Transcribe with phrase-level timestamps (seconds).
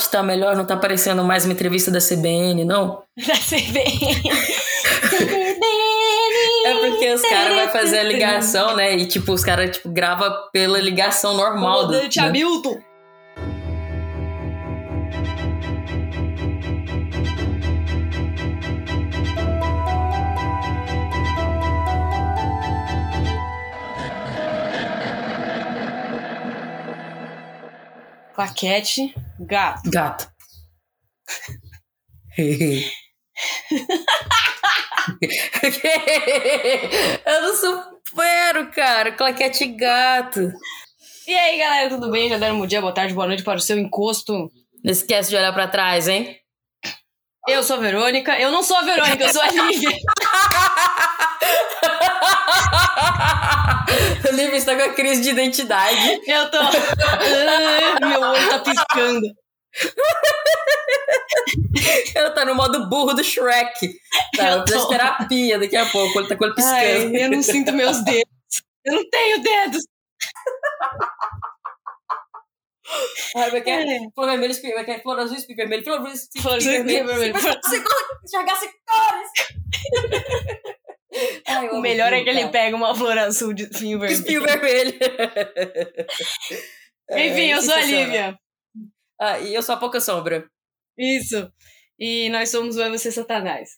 [0.00, 3.02] áudio tá melhor, não tá aparecendo mais uma entrevista da CBN, não?
[3.26, 4.22] Da CBN.
[6.62, 8.94] É porque os caras vão fazer a ligação, né?
[8.94, 11.86] E tipo, os caras tipo, gravam pela ligação normal.
[11.86, 12.28] Do, Comandante né?
[12.28, 12.78] Hamilton.
[28.40, 29.90] Claquete, gato.
[29.90, 30.26] Gato.
[37.26, 39.12] Eu não supero, cara.
[39.12, 40.50] Claquete gato.
[41.28, 42.30] E aí, galera, tudo bem?
[42.30, 44.50] Já deram bom dia, boa tarde, boa noite para o seu encosto.
[44.82, 46.38] Não esquece de olhar pra trás, hein?
[47.50, 48.38] Eu sou a Verônica.
[48.38, 49.90] Eu não sou a Verônica, eu sou a Lívia.
[54.28, 56.20] o Lívia está com a crise de identidade.
[56.26, 56.58] Eu tô.
[56.58, 59.26] Ah, Meu olho tá piscando.
[62.14, 63.94] Ela tá no modo burro do Shrek.
[64.36, 64.76] Tá, Eu tô.
[64.78, 66.18] de terapia daqui a pouco.
[66.20, 66.76] Ele tá com ele piscando.
[66.76, 68.30] Ai, eu não sinto meus dedos.
[68.84, 69.82] Eu não tenho dedos.
[73.36, 73.98] Ai, vai querer É.
[74.14, 77.06] flor vermelho, espinho, vai querer flor azul, espinho vermelho, flor azul, espinho Flor azul, espinho
[77.06, 77.32] vermelho.
[77.34, 77.82] Mas você
[78.56, 79.30] sem cores.
[81.46, 84.20] Ai, O melhor é que ele pega uma flor azul de espinho vermelho.
[84.20, 84.98] Espinho vermelho.
[87.10, 87.80] Enfim, eu sou a.
[87.80, 88.38] Lívia.
[89.20, 90.46] Ah, e eu sou a pouca sombra.
[90.96, 91.50] Isso.
[91.98, 93.70] E nós somos o Eu Você Satanás.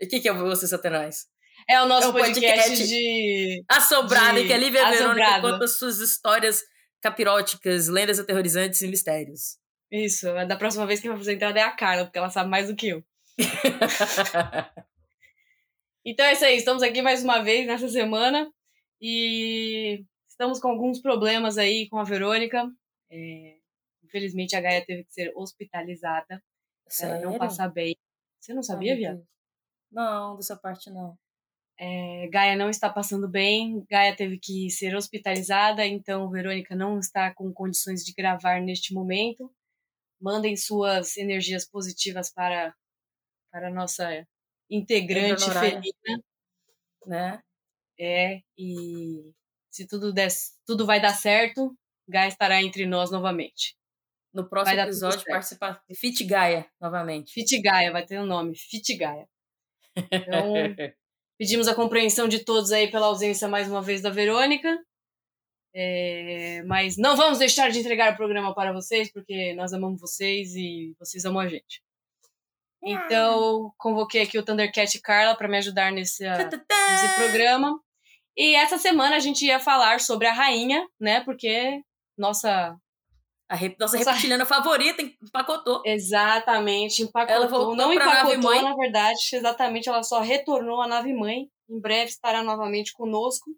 [0.00, 1.26] E o que, que é você, Satanás?
[1.68, 3.64] É o nosso É um podcast, podcast de.
[3.68, 5.50] Assombrada, De- que a Lívia Verônica Assombrado.
[5.52, 6.60] conta suas histórias
[7.02, 9.58] capiróticas, lendas aterrorizantes e mistérios.
[9.90, 10.26] Isso.
[10.46, 12.68] Da próxima vez quem vai fazer a entrada é a Carla, porque ela sabe mais
[12.68, 13.04] do que eu.
[16.04, 16.56] Então é isso aí.
[16.56, 18.52] Estamos aqui mais uma vez nessa semana.
[19.00, 22.68] E estamos com alguns problemas aí com a Verônica.
[23.08, 23.56] É,
[24.02, 26.42] Infelizmente a Gaia teve que ser hospitalizada.
[27.00, 27.38] Ela não Sério?
[27.38, 27.96] passa bem.
[28.40, 29.26] Você não sabia, Ah, meu viado?
[29.92, 31.16] Não, dessa parte não.
[31.84, 37.34] É, Gaia não está passando bem, Gaia teve que ser hospitalizada, então Verônica não está
[37.34, 39.52] com condições de gravar neste momento.
[40.20, 42.72] Mandem suas energias positivas para,
[43.50, 44.24] para a nossa
[44.70, 46.22] integrante felina.
[47.04, 47.42] Né?
[47.98, 49.32] É, e
[49.68, 50.28] se tudo, der,
[50.64, 51.76] tudo vai dar certo,
[52.08, 53.76] Gaia estará entre nós novamente.
[54.32, 57.32] No próximo episódio, participar de Fit Gaia, novamente.
[57.32, 59.28] Fit Gaia, vai ter o um nome, Fit Gaia.
[60.10, 61.01] Então,
[61.42, 64.78] Pedimos a compreensão de todos aí pela ausência mais uma vez da Verônica.
[65.74, 70.54] É, mas não vamos deixar de entregar o programa para vocês, porque nós amamos vocês
[70.54, 71.82] e vocês amam a gente.
[72.80, 77.76] Então, convoquei aqui o Thundercat Carla para me ajudar nesse, nesse programa.
[78.36, 81.22] E essa semana a gente ia falar sobre a rainha, né?
[81.24, 81.82] Porque
[82.16, 82.76] nossa.
[83.52, 85.82] A re- nossa reptiliana favorita empacotou.
[85.84, 87.36] Exatamente, empacotou.
[87.36, 88.62] Ela voltou não pra nave empacotou, mãe.
[88.62, 89.18] na verdade.
[89.30, 91.50] Exatamente, ela só retornou à nave mãe.
[91.68, 93.50] Em breve estará novamente conosco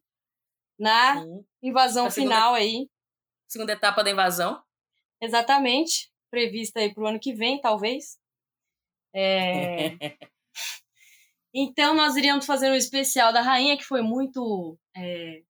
[0.77, 1.44] na Sim.
[1.62, 2.88] invasão A segunda- final aí.
[3.47, 4.60] Segunda etapa da invasão.
[5.21, 6.11] Exatamente.
[6.28, 8.19] Prevista aí pro ano que vem, talvez.
[9.15, 9.91] É,
[11.55, 14.76] Então, nós iríamos fazer um especial da rainha, que foi muito.
[14.97, 15.43] é,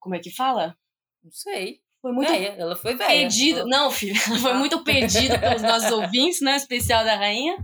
[0.00, 0.76] Como é que fala?
[1.22, 1.80] Não sei.
[2.06, 3.22] Foi muito Velha, ela foi velha.
[3.28, 3.66] pedido.
[3.66, 6.52] Não, filho, foi muito pedido pelos nossos ouvintes, né?
[6.52, 7.56] o Especial da rainha.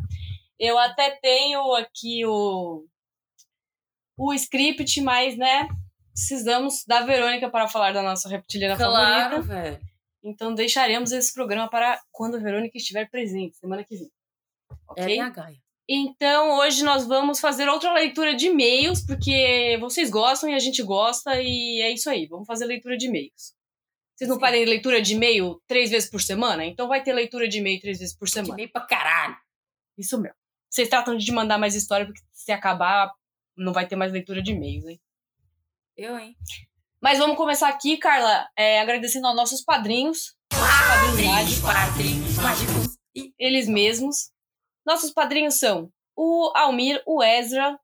[0.58, 2.84] Eu até tenho aqui o.
[4.18, 5.68] O script, mas, né?
[6.12, 9.80] Precisamos da Verônica para falar da nossa reptiliana Claro, favorita.
[10.24, 14.10] Então deixaremos esse programa para quando a Verônica estiver presente, semana que vem.
[14.96, 15.20] Ela Ok?
[15.20, 15.56] é Gaia.
[15.88, 20.82] Então hoje nós vamos fazer outra leitura de e-mails, porque vocês gostam e a gente
[20.82, 22.26] gosta, e é isso aí.
[22.26, 23.54] Vamos fazer leitura de e-mails.
[24.14, 24.40] Vocês não Sim.
[24.40, 26.64] fazem leitura de e-mail três vezes por semana?
[26.64, 28.54] Então vai ter leitura de e-mail três vezes por semana.
[28.54, 29.36] Meio pra caralho.
[29.96, 30.36] Isso mesmo.
[30.70, 33.10] Vocês tratam de mandar mais história, porque se acabar,
[33.56, 35.00] não vai ter mais leitura de e-mails, hein?
[35.96, 36.34] Eu, hein?
[37.00, 40.34] Mas vamos começar aqui, Carla, é, agradecendo aos nossos padrinhos.
[40.48, 41.60] Padrinhos.
[41.60, 42.98] Padrinhos mágicos.
[43.38, 44.30] Eles mesmos.
[44.86, 47.78] Nossos padrinhos são o Almir, o Ezra,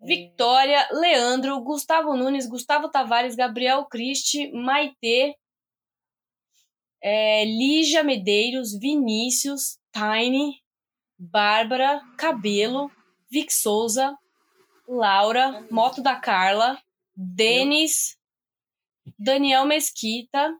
[0.00, 5.34] Victória, Leandro, Gustavo Nunes, Gustavo Tavares, Gabriel Cristi, Maitê,
[7.02, 10.62] é, Lígia Medeiros, Vinícius, Tiny,
[11.18, 12.90] Bárbara, Cabelo,
[13.30, 14.16] Vic Souza,
[14.86, 16.80] Laura, Moto da Carla,
[17.14, 18.16] Denis,
[19.18, 20.54] Daniel Mesquita,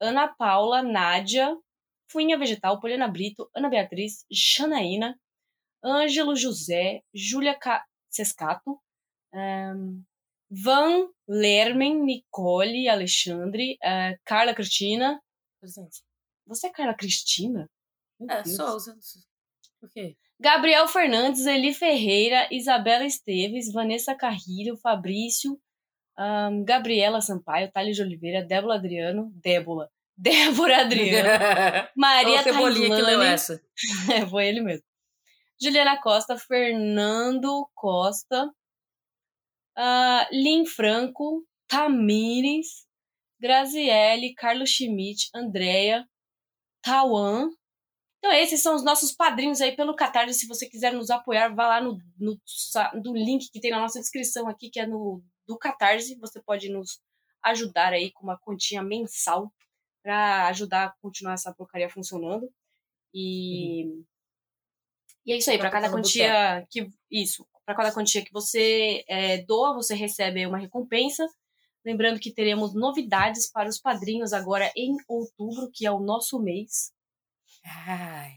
[0.00, 1.56] Ana Paula, Nádia,
[2.10, 5.14] Fuinha Vegetal, Poliana Brito, Ana Beatriz, Janaína,
[5.84, 8.80] Ângelo José, Júlia Ca- Sescato,
[9.32, 10.02] ahn,
[10.50, 15.20] Van Lermen, Nicole, Alexandre, eh, Carla Cristina,
[15.60, 16.02] Presente.
[16.46, 17.68] Você é Carla Cristina?
[18.18, 18.56] Meu É, Deus.
[18.56, 18.96] Souza.
[19.80, 20.16] Por quê?
[20.40, 25.60] Gabriel Fernandes, Eli Ferreira, Isabela Esteves, Vanessa Carrilho, Fabrício,
[26.16, 31.28] ahn, Gabriela Sampaio, Thales de Oliveira, Débora Adriano, Débora, Débora Adriano,
[31.96, 33.60] Maria Cebolinha que leu essa.
[34.14, 34.84] é, foi ele mesmo.
[35.60, 38.50] Juliana Costa, Fernando Costa,
[39.76, 42.86] ah, Lin Franco, Tamires,
[43.40, 46.08] Graziele, Carlos Schmidt, Andréia,
[46.82, 47.50] Tawan.
[48.18, 50.34] Então, esses são os nossos padrinhos aí pelo Catarse.
[50.40, 52.36] Se você quiser nos apoiar, vá lá no, no,
[53.14, 56.18] link que tem na nossa descrição aqui, que é no do Catarse.
[56.18, 57.00] Você pode nos
[57.44, 59.52] ajudar aí com uma continha mensal
[60.02, 62.50] para ajudar a continuar essa porcaria funcionando.
[63.14, 64.04] E,
[65.28, 66.88] e é isso aí, para cada quantia que.
[67.10, 71.28] Isso, para cada quantia que você é, doa, você recebe uma recompensa.
[71.84, 76.94] Lembrando que teremos novidades para os padrinhos agora em outubro, que é o nosso mês.
[77.62, 78.32] Ai,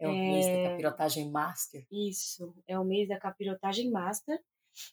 [0.00, 0.70] é o mês da É.
[0.70, 1.86] capirotagem master.
[1.92, 4.40] Isso, é o mês da capirotagem master.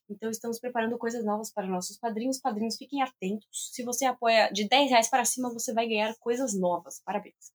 [0.09, 2.37] Então estamos preparando coisas novas para nossos padrinhos.
[2.37, 3.69] Padrinhos, fiquem atentos.
[3.71, 7.01] Se você apoia de 10 reais para cima, você vai ganhar coisas novas.
[7.05, 7.53] Parabéns.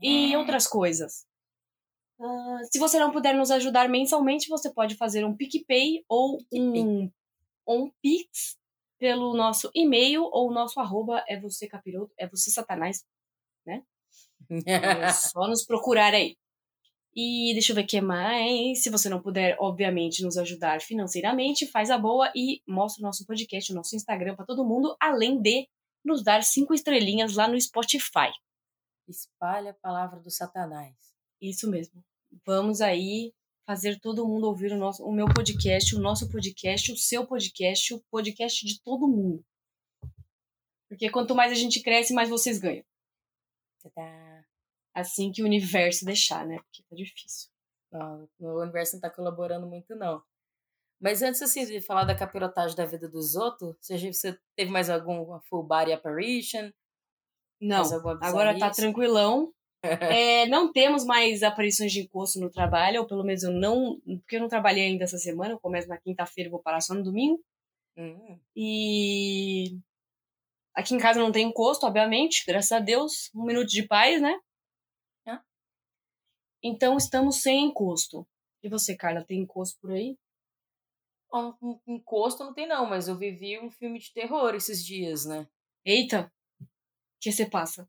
[0.00, 1.27] E outras coisas.
[2.20, 7.10] Ah, se você não puder nos ajudar mensalmente, você pode fazer um PicPay ou um,
[7.64, 8.58] ou um Pix
[8.98, 13.04] pelo nosso e-mail ou o nosso arroba é você capiroto, é você satanás.
[13.66, 13.82] É
[15.12, 16.36] só nos procurar aí.
[17.14, 18.82] E deixa eu ver o que mais.
[18.82, 23.26] Se você não puder, obviamente, nos ajudar financeiramente, faz a boa e mostra o nosso
[23.26, 25.68] podcast, o nosso Instagram para todo mundo, além de
[26.04, 28.30] nos dar cinco estrelinhas lá no Spotify.
[29.08, 31.17] Espalha a palavra do satanás.
[31.40, 32.04] Isso mesmo.
[32.44, 33.32] Vamos aí
[33.66, 37.94] fazer todo mundo ouvir o, nosso, o meu podcast, o nosso podcast, o seu podcast,
[37.94, 39.44] o podcast de todo mundo.
[40.88, 42.84] Porque quanto mais a gente cresce, mais vocês ganham.
[43.82, 44.44] Tadá.
[44.94, 46.58] Assim que o universo deixar, né?
[46.58, 47.50] Porque tá difícil.
[47.92, 50.22] Não, o universo não tá colaborando muito, não.
[51.00, 54.90] Mas antes, assim, de falar da capirotagem da vida dos outros, você, você teve mais
[54.90, 56.72] alguma full body apparition?
[57.60, 57.84] Não,
[58.20, 59.52] agora tá tranquilão.
[59.82, 64.00] É, não temos mais aparições de encosto no trabalho, ou pelo menos eu não.
[64.20, 66.94] Porque eu não trabalhei ainda essa semana, eu começo na quinta-feira e vou parar só
[66.94, 67.42] no domingo.
[67.96, 69.78] Hum, E
[70.74, 73.30] aqui em casa não tem encosto, obviamente, graças a Deus.
[73.34, 74.38] Um minuto de paz, né?
[75.26, 75.42] Ah.
[76.62, 78.26] Então estamos sem encosto.
[78.62, 80.16] E você, Carla, tem encosto por aí?
[81.32, 81.54] um,
[81.86, 85.46] um encosto não tem, não, mas eu vivi um filme de terror esses dias, né?
[85.84, 86.32] Eita!
[86.60, 86.66] O
[87.20, 87.88] que você passa?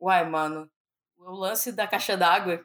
[0.00, 0.70] Uai, mano,
[1.24, 2.64] o lance da caixa d'água.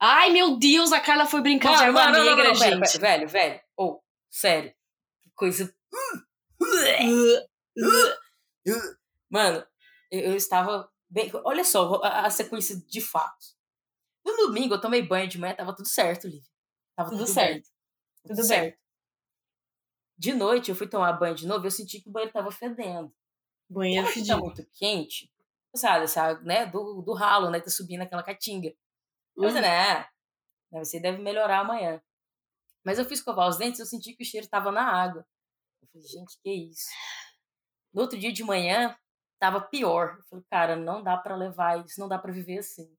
[0.00, 2.98] Ai, meu Deus, a Carla foi brincar de arma não, não, negra, não, pera, gente.
[2.98, 3.60] pera, velho, velho.
[3.76, 4.74] Ou, sério.
[5.22, 5.74] Que coisa.
[9.30, 9.66] Mano,
[10.10, 11.30] eu, eu estava bem.
[11.44, 13.56] Olha só a, a sequência de fatos.
[14.24, 16.48] No domingo eu tomei banho de manhã, tava tudo certo, Lívia.
[16.96, 17.52] Tava Tudo tudo, certo.
[18.24, 18.34] bem.
[18.36, 18.76] Tudo bem.
[20.16, 22.50] De noite eu fui tomar banho de novo e eu senti que o banheiro tava
[22.50, 23.12] fedendo.
[23.68, 24.38] Banheiro Como tá fedido.
[24.38, 25.32] muito quente,
[25.76, 28.68] sabe, essa, né, do, do ralo, né, tá subindo aquela caatinga.
[29.36, 29.48] Eu Hum.
[29.48, 30.06] falei, né,
[30.72, 32.00] você deve melhorar amanhã.
[32.84, 35.26] Mas eu fui escovar os dentes e eu senti que o cheiro tava na água.
[35.82, 36.88] Eu falei, gente, que isso?
[37.92, 38.96] No outro dia de manhã,
[39.40, 40.16] tava pior.
[40.18, 42.94] Eu falei, cara, não dá pra levar isso, não dá pra viver assim.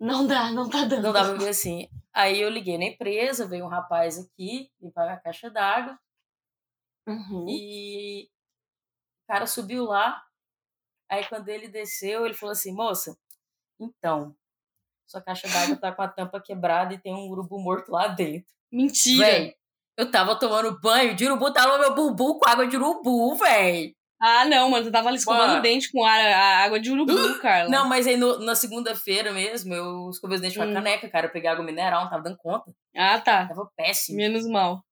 [0.00, 1.02] Não dá, não tá dando.
[1.04, 1.88] Não dá pra viver assim.
[2.12, 5.98] Aí eu liguei na empresa, veio um rapaz aqui, limpar a caixa d'água,
[7.06, 7.46] Uhum.
[7.48, 8.24] e
[9.24, 10.24] o cara subiu lá.
[11.12, 13.14] Aí quando ele desceu, ele falou assim, moça,
[13.78, 14.34] então,
[15.06, 18.48] sua caixa d'água tá com a tampa quebrada e tem um urubu morto lá dentro.
[18.72, 19.26] Mentira!
[19.26, 19.54] Véi,
[19.98, 23.94] eu tava tomando banho de urubu, tava no meu bumbum com água de urubu, véi.
[24.18, 27.40] Ah, não, mano, tu tava ali escovando o dente com a, a água de urubu,
[27.40, 27.68] Carla.
[27.68, 30.72] Não, mas aí no- na segunda-feira mesmo, eu escovei os dentes com a Hum.
[30.74, 31.26] caneca, cara.
[31.26, 32.72] Eu peguei água mineral, não tava dando conta.
[32.96, 33.48] Ah, tá.
[33.48, 34.16] Tava péssimo.
[34.16, 34.82] Menos mal.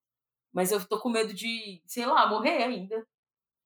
[0.52, 3.06] Mas eu tô com medo de, sei lá, morrer ainda.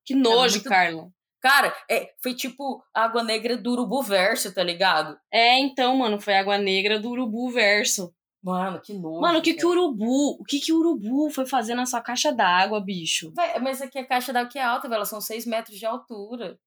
[0.04, 1.08] Que nojo, muito- Carla.
[1.44, 5.14] Cara, é, foi tipo água negra do urubu verso, tá ligado?
[5.30, 8.14] É, então, mano, foi água negra do urubu verso.
[8.42, 9.20] Mano, que nojo.
[9.20, 12.00] Mano, o que que o urubu, o que que o urubu foi fazer na sua
[12.00, 13.30] caixa d'água, bicho?
[13.36, 15.04] Véi, mas aqui a caixa d'água é alta, velho.
[15.04, 16.58] São 6 metros de altura.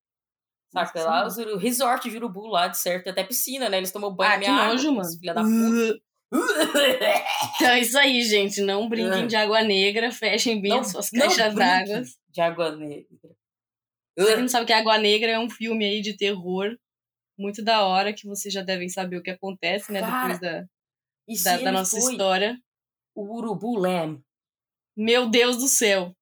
[0.71, 0.99] Saca?
[0.99, 3.09] Nossa, lá, os uru- resort de urubu lá, de certo.
[3.09, 3.77] Até piscina, né?
[3.77, 5.09] Eles tomam banho Ah, que água, nojo, mano.
[5.19, 5.99] Filha da puta.
[7.55, 8.61] Então é isso aí, gente.
[8.61, 9.27] Não brinquem Ah.
[9.27, 12.03] de água negra, fechem bem Não- as suas caixas d'água.
[12.29, 13.05] De água negra.
[14.25, 16.77] Pra quem não sabe que Água Negra é um filme aí de terror
[17.37, 19.99] muito da hora, que vocês já devem saber o que acontece, né?
[20.01, 22.57] Cara, depois da, da, da nossa história.
[23.15, 24.21] o urubu lamb?
[24.95, 26.15] Meu Deus do céu!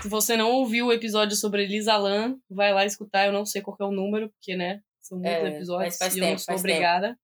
[0.00, 3.26] Se você não ouviu o episódio sobre Elisa Lam, vai lá escutar.
[3.26, 4.80] Eu não sei qual é o número, porque, né?
[5.02, 6.72] São muitos É, episódios faz- faz e eu não tempo, sou faz tempo.
[6.74, 7.18] obrigada.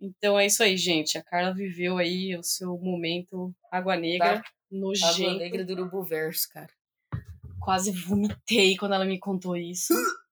[0.00, 1.16] Então é isso aí, gente.
[1.16, 5.38] A Carla viveu aí o seu momento água negra, Água nojento.
[5.38, 6.68] negra do Urubu Verso, cara.
[7.62, 9.92] Quase vomitei quando ela me contou isso.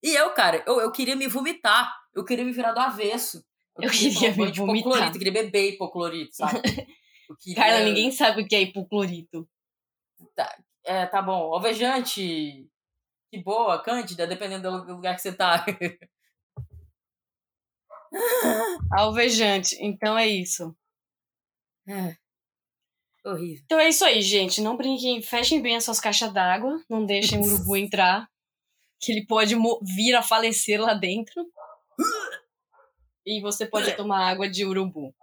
[0.00, 1.92] E eu, cara, eu, eu queria me vomitar.
[2.14, 3.44] Eu queria me virar do avesso.
[3.76, 4.78] Eu queria tomar banho me vomitar.
[4.78, 6.60] hipoclorito, eu queria beber hipoclorito, sabe?
[7.28, 9.46] Eu queria- Carla, ninguém sabe o que é hipoclorito.
[10.84, 11.52] É, tá bom.
[11.52, 12.70] Alvejante.
[13.30, 15.66] Que boa, Cândida, dependendo do lugar que você tá.
[18.92, 19.76] Alvejante.
[19.80, 20.74] Então é isso.
[21.86, 22.16] É.
[23.28, 23.62] Horrível.
[23.66, 24.62] Então é isso aí, gente.
[24.62, 26.82] Não brinquem, fechem bem as suas caixas d'água.
[26.88, 28.26] Não deixem o urubu entrar.
[29.00, 31.46] Que ele pode vir a falecer lá dentro.
[33.26, 35.14] E você pode tomar água de urubu.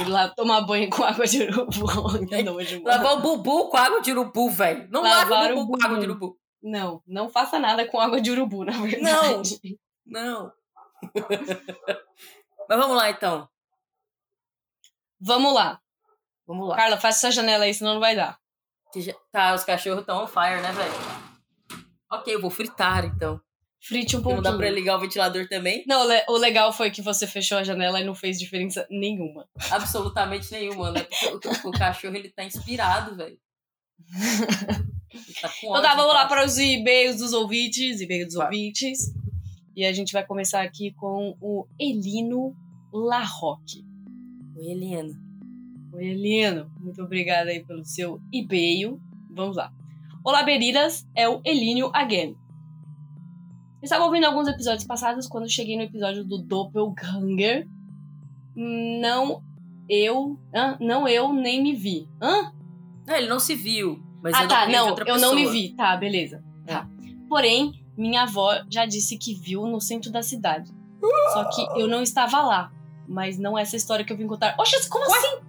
[0.00, 1.86] Ir lá tomar banho com água de urubu.
[2.84, 4.88] Lavar o bubu com água de urubu, velho.
[4.90, 6.38] Não lava Lavar o bubu com água de urubu.
[6.60, 9.78] Não, não faça nada com água de urubu, na verdade.
[10.04, 10.52] Não.
[12.68, 13.48] Mas vamos lá, então.
[15.20, 15.80] Vamos lá.
[16.48, 16.74] Vamos lá.
[16.76, 18.36] Carla, faça essa janela aí, senão não vai dar.
[19.30, 20.92] Tá, os cachorros estão on fire, né, velho?
[22.10, 23.38] Ok, eu vou fritar, então.
[23.80, 24.74] Frite um Porque Não dá pra pouquinho.
[24.74, 25.84] ligar o ventilador também?
[25.86, 28.84] Não, o le- o legal foi que você fechou a janela e não fez diferença
[28.90, 29.46] nenhuma.
[29.70, 31.02] Absolutamente nenhuma, né?
[31.30, 33.38] Porque o, o cachorro, ele tá inspirado, velho.
[35.12, 36.28] Ele tá com Então tá, vamos lá tá?
[36.28, 38.46] para os e-mails dos ouvintes, e-mails dos Vai.
[38.46, 39.12] ouvintes.
[39.76, 42.56] E a gente vai começar aqui com o Elino
[42.92, 43.84] Larroque.
[44.56, 45.14] Oi, Helena.
[45.92, 46.70] Oi, Elino.
[46.78, 49.00] Muito obrigada aí pelo seu e-mail.
[49.30, 49.72] Vamos lá.
[50.22, 51.06] Olá, Beriras.
[51.14, 52.36] É o Elínio again.
[53.82, 57.66] Estava ouvindo alguns episódios passados quando cheguei no episódio do Doppelganger.
[58.54, 59.42] Não
[59.88, 60.38] eu...
[60.54, 60.76] Hã?
[60.78, 62.08] Não eu nem me vi.
[62.20, 62.52] Hã?
[63.06, 64.02] Não, ele não se viu.
[64.22, 64.68] Mas ah, eu tá.
[64.68, 65.52] Não, outra eu não me pessoa.
[65.54, 65.74] vi.
[65.74, 66.44] Tá, beleza.
[66.66, 66.86] Tá.
[67.28, 70.70] Porém, minha avó já disse que viu no centro da cidade.
[71.32, 72.72] Só que eu não estava lá.
[73.08, 74.54] Mas não é essa história que eu vim contar.
[74.58, 75.16] Oxe, como Ué?
[75.16, 75.48] assim?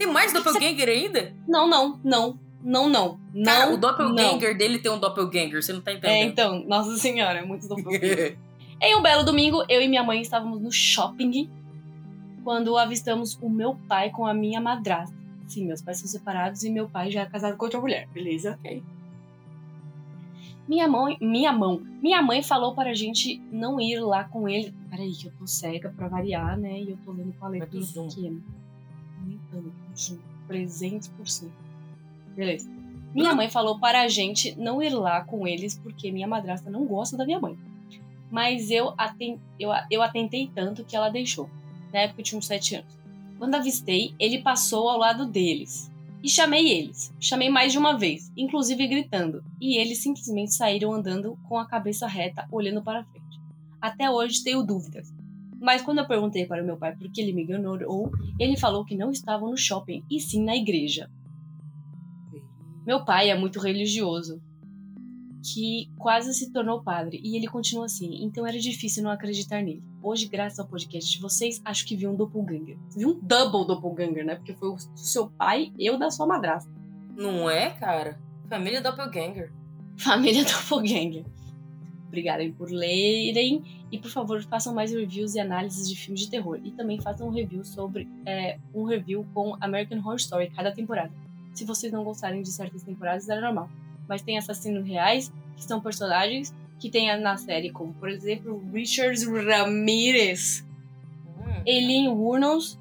[0.00, 1.34] Tem mais doppelganger ainda?
[1.46, 2.38] Não, não, não.
[2.62, 3.20] Não, não.
[3.34, 3.80] Não, Cara, o não.
[3.80, 6.30] doppelganger dele tem um doppelganger, você não tá É, entendendo.
[6.30, 8.38] então, nossa senhora, é muito doppelganger.
[8.82, 11.50] Em um belo domingo, eu e minha mãe estávamos no shopping
[12.42, 15.14] quando avistamos o meu pai com a minha madrasta.
[15.46, 18.58] Sim, meus pais são separados e meu pai já é casado com outra mulher, beleza?
[18.60, 18.82] Ok.
[20.66, 24.72] Minha mãe, minha mão, minha mãe falou para a gente não ir lá com ele.
[24.88, 26.80] Peraí, que eu tô cega pra variar, né?
[26.80, 28.40] E eu tô lendo com a letra pequena.
[29.20, 31.50] Aumentando, zoom, 300%.
[32.34, 32.70] Beleza.
[33.14, 36.86] Minha mãe falou para a gente não ir lá com eles porque minha madrasta não
[36.86, 37.58] gosta da minha mãe.
[38.30, 41.50] Mas eu, aten eu, eu atentei tanto que ela deixou.
[41.92, 42.98] Na época eu tinha uns 7 anos.
[43.36, 45.90] Quando avistei, ele passou ao lado deles.
[46.22, 47.12] E chamei eles.
[47.18, 49.42] Chamei mais de uma vez, inclusive gritando.
[49.60, 53.40] E eles simplesmente saíram andando com a cabeça reta, olhando para frente.
[53.80, 55.12] Até hoje tenho dúvidas.
[55.60, 58.84] Mas quando eu perguntei para o meu pai por que ele me ignorou, ele falou
[58.84, 61.10] que não estavam no shopping, e sim na igreja.
[62.86, 64.40] Meu pai é muito religioso,
[65.44, 69.82] que quase se tornou padre, e ele continua assim, então era difícil não acreditar nele.
[70.02, 72.78] Hoje, graças ao podcast de vocês, acho que vi um doppelganger.
[72.96, 74.36] Vi um double doppelganger, né?
[74.36, 76.72] Porque foi o seu pai e o da sua madrasta.
[77.14, 78.18] Não é, cara?
[78.48, 79.52] Família doppelganger.
[79.98, 81.26] Família doppelganger.
[82.10, 86.58] Obrigada por lerem e por favor façam mais reviews e análises de filmes de terror
[86.64, 91.12] e também façam um review sobre é, um review com American Horror Story cada temporada.
[91.54, 93.70] Se vocês não gostarem de certas temporadas é normal,
[94.08, 99.24] mas tem assassinos reais que são personagens que tem na série como por exemplo Richard
[99.24, 100.64] Ramirez,
[101.38, 101.62] Hum.
[101.64, 102.78] Eileen Wuornos,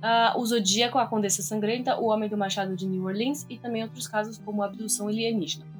[0.00, 3.82] ah, o Zodíaco, a Condessa Sangrenta, o Homem do Machado de New Orleans e também
[3.82, 5.71] outros casos como a abdução alienígena.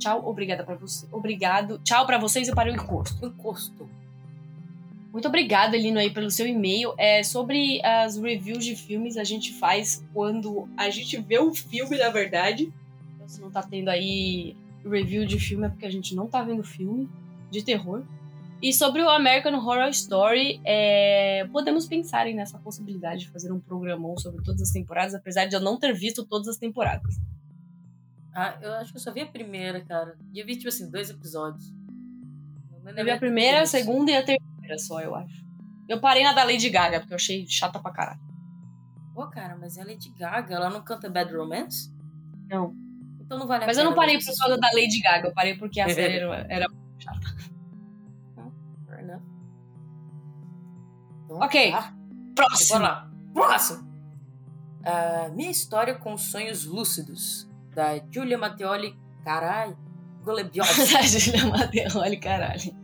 [0.00, 1.06] Tchau, obrigada para você.
[1.12, 1.78] Obrigado.
[1.84, 3.24] Tchau pra vocês e para o encosto.
[3.24, 3.88] Encosto.
[5.12, 6.94] Muito obrigado, Elino, aí pelo seu e-mail.
[6.96, 11.98] É, sobre as reviews de filmes, a gente faz quando a gente vê o filme,
[11.98, 12.72] na verdade.
[13.14, 16.42] Então, se não tá tendo aí review de filme, é porque a gente não tá
[16.42, 17.08] vendo filme
[17.50, 18.02] de terror.
[18.62, 24.16] E sobre o American Horror Story, é, podemos pensar nessa possibilidade de fazer um programão
[24.16, 27.16] sobre todas as temporadas, apesar de eu não ter visto todas as temporadas.
[28.40, 30.16] Ah, eu acho que eu só vi a primeira, cara.
[30.32, 31.74] E eu vi, tipo assim, dois episódios.
[32.82, 35.44] Não Eu vi a primeira, a segunda e a terceira só, eu acho.
[35.86, 38.20] Eu parei na da Lady Gaga, porque eu achei chata pra caralho.
[39.12, 41.92] Pô, cara, mas é Lady Gaga, ela não canta Bad Romance?
[42.48, 42.74] Não.
[43.20, 45.54] Então não vale a Mas eu não parei por causa da Lady Gaga, eu parei
[45.58, 46.66] porque a série era,
[48.86, 49.22] Fair enough.
[51.24, 51.72] Então, Ok.
[51.72, 51.94] tá.
[52.34, 52.78] próximo.
[52.78, 53.10] Lá.
[53.34, 53.90] Próximo.
[54.84, 58.96] Ah, minha história com sonhos lúcidos, da Giulia Matteoli.
[59.24, 59.76] Carai.
[60.24, 60.92] Golebiosi.
[60.92, 62.74] Da Julia Matheoli, caralho.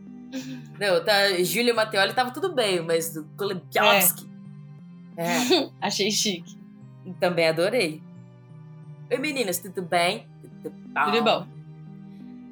[0.79, 4.29] Não, tá, Júlia Matteoli tava tudo bem, mas do Kolebiowski.
[5.15, 5.69] É.
[5.81, 6.57] Achei chique.
[7.19, 8.01] Também adorei.
[9.09, 10.27] Oi meninas, tudo bem?
[10.61, 11.47] Tudo bom.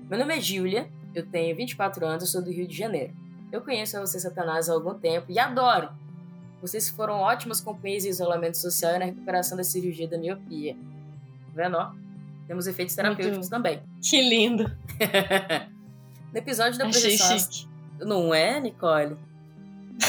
[0.10, 3.14] Meu nome é Júlia, eu tenho 24 anos, eu sou do Rio de Janeiro.
[3.52, 5.90] Eu conheço a você, Satanás, há algum tempo e adoro!
[6.62, 10.74] Vocês foram ótimas companhias em isolamento social e na recuperação da cirurgia da miopia.
[10.74, 11.92] Tá vendo, ó?
[12.48, 13.82] Temos efeitos terapêuticos também.
[14.02, 14.64] Que lindo!
[16.32, 17.40] no episódio da Achei projeção...
[17.40, 17.68] chique.
[18.00, 19.18] Não é, Nicole?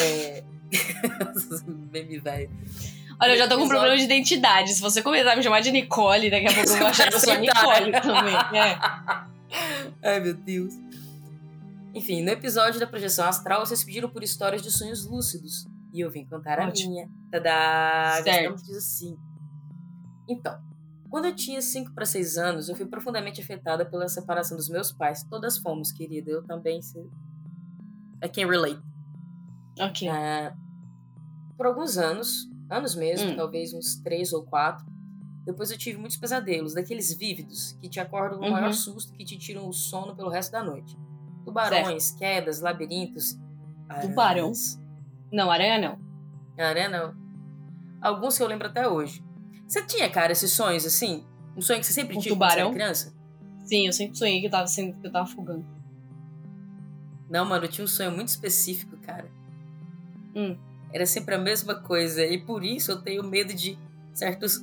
[0.01, 0.43] É...
[1.93, 2.51] Meme velho.
[3.21, 4.75] Olha, eu já tô com episódio- problema de identidade.
[4.75, 7.15] Se você começar a me chamar de Nicole, daqui a pouco eu vou achar que
[7.15, 7.39] eu sou a.
[7.39, 8.35] Nicole também.
[8.35, 8.79] É.
[10.13, 10.75] Ai, meu Deus.
[11.95, 15.67] Enfim, no episódio da projeção astral, vocês pediram por histórias de sonhos lúcidos.
[15.95, 16.91] E eu vim contar a Ótimo.
[16.91, 17.09] minha.
[17.31, 18.21] Tadá!
[18.23, 18.55] Certo.
[18.77, 19.17] Assim.
[20.29, 20.59] Então,
[21.09, 24.93] quando eu tinha 5 para 6 anos, eu fui profundamente afetada pela separação dos meus
[24.93, 25.23] pais.
[25.25, 26.31] Todas fomos, querida.
[26.31, 26.81] Eu também.
[26.83, 26.99] se-
[28.25, 28.81] I can relate.
[29.79, 30.09] Ok.
[30.09, 30.55] Ah,
[31.57, 33.37] por alguns anos, anos mesmo, Hum.
[33.37, 34.87] talvez uns três ou quatro,
[35.45, 38.53] depois eu tive muitos pesadelos, daqueles vívidos que te acordam no Uhum.
[38.53, 40.97] maior susto que te tiram o sono pelo resto da noite.
[41.45, 43.39] Tubarões, quedas, labirintos.
[44.01, 44.41] Tubarão?
[44.47, 44.81] aranhas.
[45.33, 45.99] Não, aranha não.
[46.59, 47.15] Aranha não.
[48.01, 49.23] Alguns que eu lembro até hoje.
[49.67, 51.25] Você tinha, cara, esses sonhos assim?
[51.57, 52.73] Um sonho que você sempre Um tinha quando você era tubarão?
[52.75, 53.15] criança?
[53.65, 55.65] Sim, eu sempre sonhei que eu tava, sendo, que eu tava afogando.
[57.29, 59.29] Não, mano, eu tinha um sonho muito específico, cara.
[60.35, 60.57] Hum.
[60.93, 62.25] Era sempre a mesma coisa.
[62.25, 63.77] E por isso eu tenho medo de
[64.15, 64.63] certos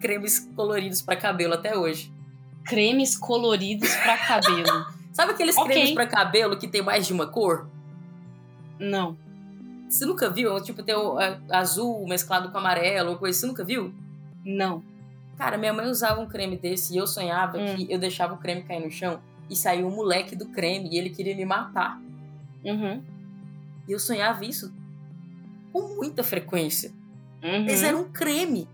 [0.00, 2.12] cremes coloridos pra cabelo até hoje.
[2.64, 4.86] Cremes coloridos pra cabelo.
[5.12, 5.68] Sabe aqueles Ok.
[5.72, 7.68] cremes pra cabelo que tem mais de uma cor?
[8.78, 9.16] não.
[9.94, 10.60] Você nunca viu?
[10.60, 13.38] Tipo, tem o é, azul mesclado com amarelo ou coisa.
[13.38, 13.94] Você nunca viu?
[14.44, 14.82] Não.
[15.38, 17.76] Cara, minha mãe usava um creme desse e eu sonhava Hum.
[17.76, 20.98] que eu deixava o creme cair no chão e saiu um moleque do creme e
[20.98, 22.00] ele queria me matar.
[22.64, 23.04] Uhum.
[23.86, 24.74] E eu sonhava isso
[25.72, 26.90] com muita frequência.
[27.40, 27.64] Uhum.
[27.64, 28.66] Mas era um creme.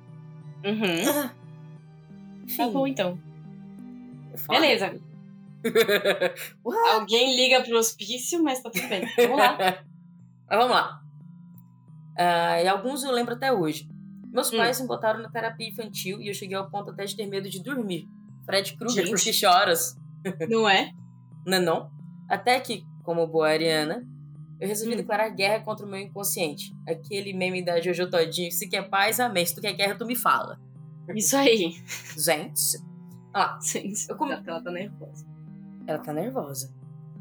[0.65, 1.11] Uhum.
[1.23, 1.35] Ah.
[2.57, 3.19] Tá bom, então.
[4.49, 4.99] Beleza.
[6.95, 9.03] Alguém liga pro hospício, mas tá tudo bem.
[9.19, 9.59] Vamos lá.
[10.51, 11.01] Mas vamos lá.
[12.19, 13.89] Ah, e alguns eu lembro até hoje.
[14.33, 14.57] Meus Hum.
[14.59, 17.49] pais me botaram na terapia infantil e eu cheguei ao ponto até de ter medo
[17.49, 18.09] de dormir.
[18.45, 19.97] Fred Krueger, por que choras?
[20.49, 20.93] Não é?
[21.47, 21.91] Não é não?
[22.29, 24.07] Até que, como boa ariana,
[24.61, 24.99] eu resolvi Hum.
[24.99, 26.73] declarar guerra contra o meu inconsciente.
[26.87, 29.45] Aquele meme da Jojo Todinho, se quer paz, amém.
[29.47, 30.59] Se tu quer guerra, tu me fala.
[31.15, 31.73] Isso aí.
[32.17, 32.79] Gente,
[33.35, 35.27] ah, Sim, Eu come- Ela tá nervosa.
[35.87, 36.73] ela tá nervosa.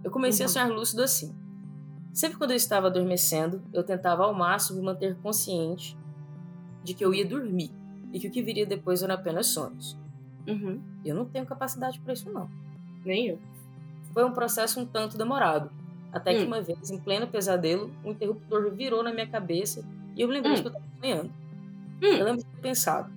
[0.04, 0.50] Eu comecei Uhum.
[0.50, 1.34] a sonhar lúcido assim.
[2.14, 5.98] Sempre quando eu estava adormecendo, eu tentava ao máximo me manter consciente
[6.84, 7.72] de que eu ia dormir
[8.12, 9.98] e que o que viria depois eram apenas sonhos.
[10.48, 10.82] Uhum.
[11.06, 12.50] Eu não tenho capacidade para isso, não.
[13.06, 13.40] Nem eu.
[14.14, 15.70] Foi um processo um tanto demorado.
[16.12, 16.48] Até que Hum.
[16.48, 20.54] uma vez, em pleno pesadelo, um interruptor virou na minha cabeça e eu me lembrei
[20.54, 20.62] Hum.
[20.62, 21.30] que eu estava sonhando.
[22.02, 22.06] Hum.
[22.08, 23.12] Eu lembro de ter pensado: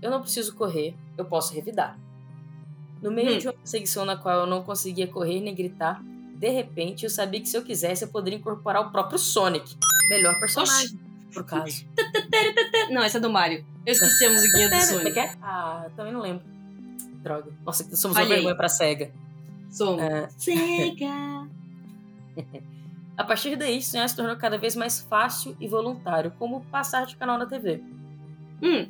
[0.00, 1.98] eu não preciso correr, eu posso revidar.
[3.02, 3.38] No meio Hum.
[3.38, 6.02] de uma perseguição na qual eu não conseguia correr nem gritar,
[6.38, 9.76] de repente eu sabia que se eu quisesse eu poderia incorporar o próprio Sonic.
[10.08, 10.98] Melhor personagem,
[11.34, 11.84] por caso.
[12.90, 13.66] Não, essa é do Mario.
[13.84, 15.18] Eu esqueci a musiquinha do é Sonic.
[15.18, 15.34] é?
[15.42, 16.44] Ah, também não lembro.
[17.22, 17.50] Droga.
[17.66, 19.12] Nossa, somos uma vergonha pra SEGA.
[19.70, 20.00] Somos.
[20.00, 20.28] É.
[20.30, 21.48] Sega.
[23.18, 27.16] A partir daí, sonhar se tornou cada vez mais fácil e voluntário, como passar de
[27.16, 27.82] canal na TV.
[28.62, 28.86] Hum.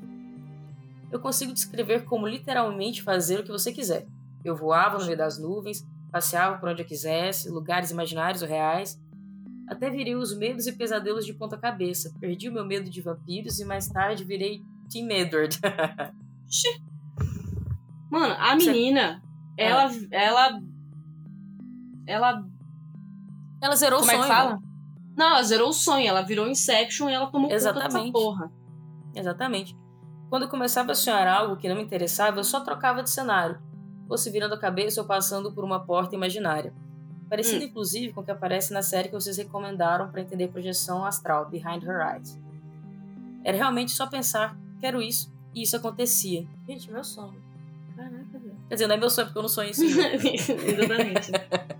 [1.11, 4.07] Eu consigo descrever como literalmente fazer o que você quiser.
[4.45, 9.01] Eu voava no meio das nuvens, passeava por onde eu quisesse, lugares imaginários ou reais.
[9.69, 12.13] Até virei os medos e pesadelos de ponta cabeça.
[12.19, 15.59] Perdi o meu medo de vampiros e mais tarde virei Team Edward.
[18.11, 19.23] Mano, a Você- menina,
[19.57, 19.67] É.
[19.67, 19.91] ela.
[20.11, 20.63] Ela.
[22.07, 22.45] Ela.
[23.61, 24.29] Ela zerou Como o é sonho.
[24.29, 24.59] que fala?
[25.17, 28.13] Não, ela zerou o sonho, ela virou Inception e ela tomou conta dessa Exatamente.
[28.13, 28.51] porra.
[29.15, 29.77] Exatamente.
[30.31, 33.61] Quando eu começava a sonhar algo que não me interessava, eu só trocava de cenário.
[34.09, 36.73] Fosse virando a cabeça ou passando por uma porta imaginária.
[37.29, 41.47] Parecido, inclusive, com o que aparece na série que vocês recomendaram para entender projeção astral,
[41.51, 42.41] Behind Her Eyes.
[43.45, 46.47] Era realmente só pensar, quero isso, e isso acontecia.
[46.67, 47.39] Gente, meu sonho.
[47.95, 48.57] Caraca, velho.
[48.69, 49.83] Quer dizer, não é meu sonho porque eu não sonho isso.
[49.85, 50.05] não.
[50.09, 51.31] Exatamente.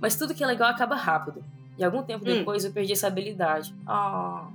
[0.00, 1.44] Mas tudo que é legal acaba rápido.
[1.78, 2.38] E algum tempo Hum.
[2.38, 3.74] depois eu perdi essa habilidade.
[3.86, 4.48] Ah.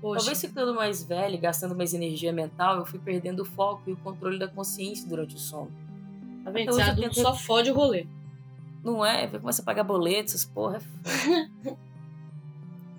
[0.00, 0.18] Poxa.
[0.18, 3.92] Talvez ficando mais velho e gastando mais energia mental, eu fui perdendo o foco e
[3.92, 5.70] o controle da consciência durante o sono.
[6.44, 6.70] Tá vendo?
[6.70, 8.06] Eu adulto tento- só fode o rolê.
[8.84, 9.26] Não é?
[9.26, 10.80] Começa a pagar boletos, essas porra.
[11.66, 11.76] é.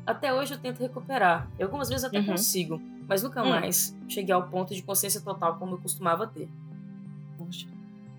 [0.05, 1.49] Até hoje eu tento recuperar.
[1.60, 2.25] E algumas vezes até Uhum.
[2.27, 2.81] consigo.
[3.07, 3.49] Mas nunca Hum.
[3.49, 6.49] mais cheguei ao ponto de consciência total como eu costumava ter.
[7.38, 7.67] Poxa.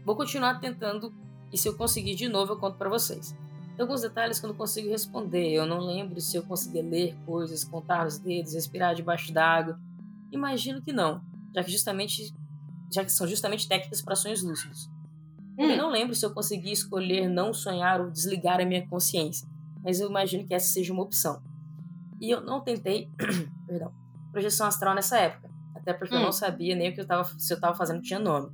[0.05, 1.13] Vou continuar tentando
[1.53, 3.35] e se eu conseguir de novo eu conto pra vocês.
[3.79, 5.53] Tem alguns detalhes que eu não consigo responder.
[5.53, 9.79] Eu não lembro se eu conseguia ler coisas, contar os dedos, respirar debaixo d'água.
[10.33, 11.23] Imagino que não,
[11.55, 12.35] já que justamente
[12.93, 14.91] já que são justamente técnicas para sonhos lúcidos.
[15.57, 15.71] Hum.
[15.71, 19.47] Eu não lembro se eu consegui escolher não sonhar ou desligar a minha consciência,
[19.81, 21.41] mas eu imagino que essa seja uma opção.
[22.21, 23.09] E eu não tentei,
[23.65, 23.93] perdão,
[24.33, 26.19] projeção astral nessa época, até porque hum.
[26.19, 28.51] eu não sabia nem o que eu tava, se eu estava fazendo tinha nome.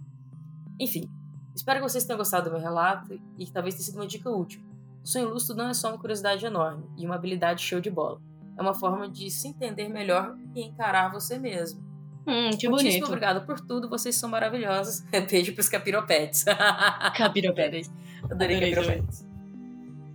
[0.78, 1.08] Enfim,
[1.54, 4.28] espero que vocês tenham gostado do meu relato e que talvez tenha sido uma dica
[4.28, 4.73] útil.
[5.04, 8.20] Sonho lúcido não é só uma curiosidade enorme e uma habilidade show de bola.
[8.56, 11.82] É uma forma de se entender melhor e encarar você mesmo.
[12.26, 13.04] Hum, que Muitíssimo bonito.
[13.06, 15.00] obrigada por tudo, vocês são maravilhosos.
[15.30, 16.44] Beijo pros capiropetes.
[17.16, 17.90] capiropetes.
[18.30, 19.28] Adorei, Adorei capiropetes.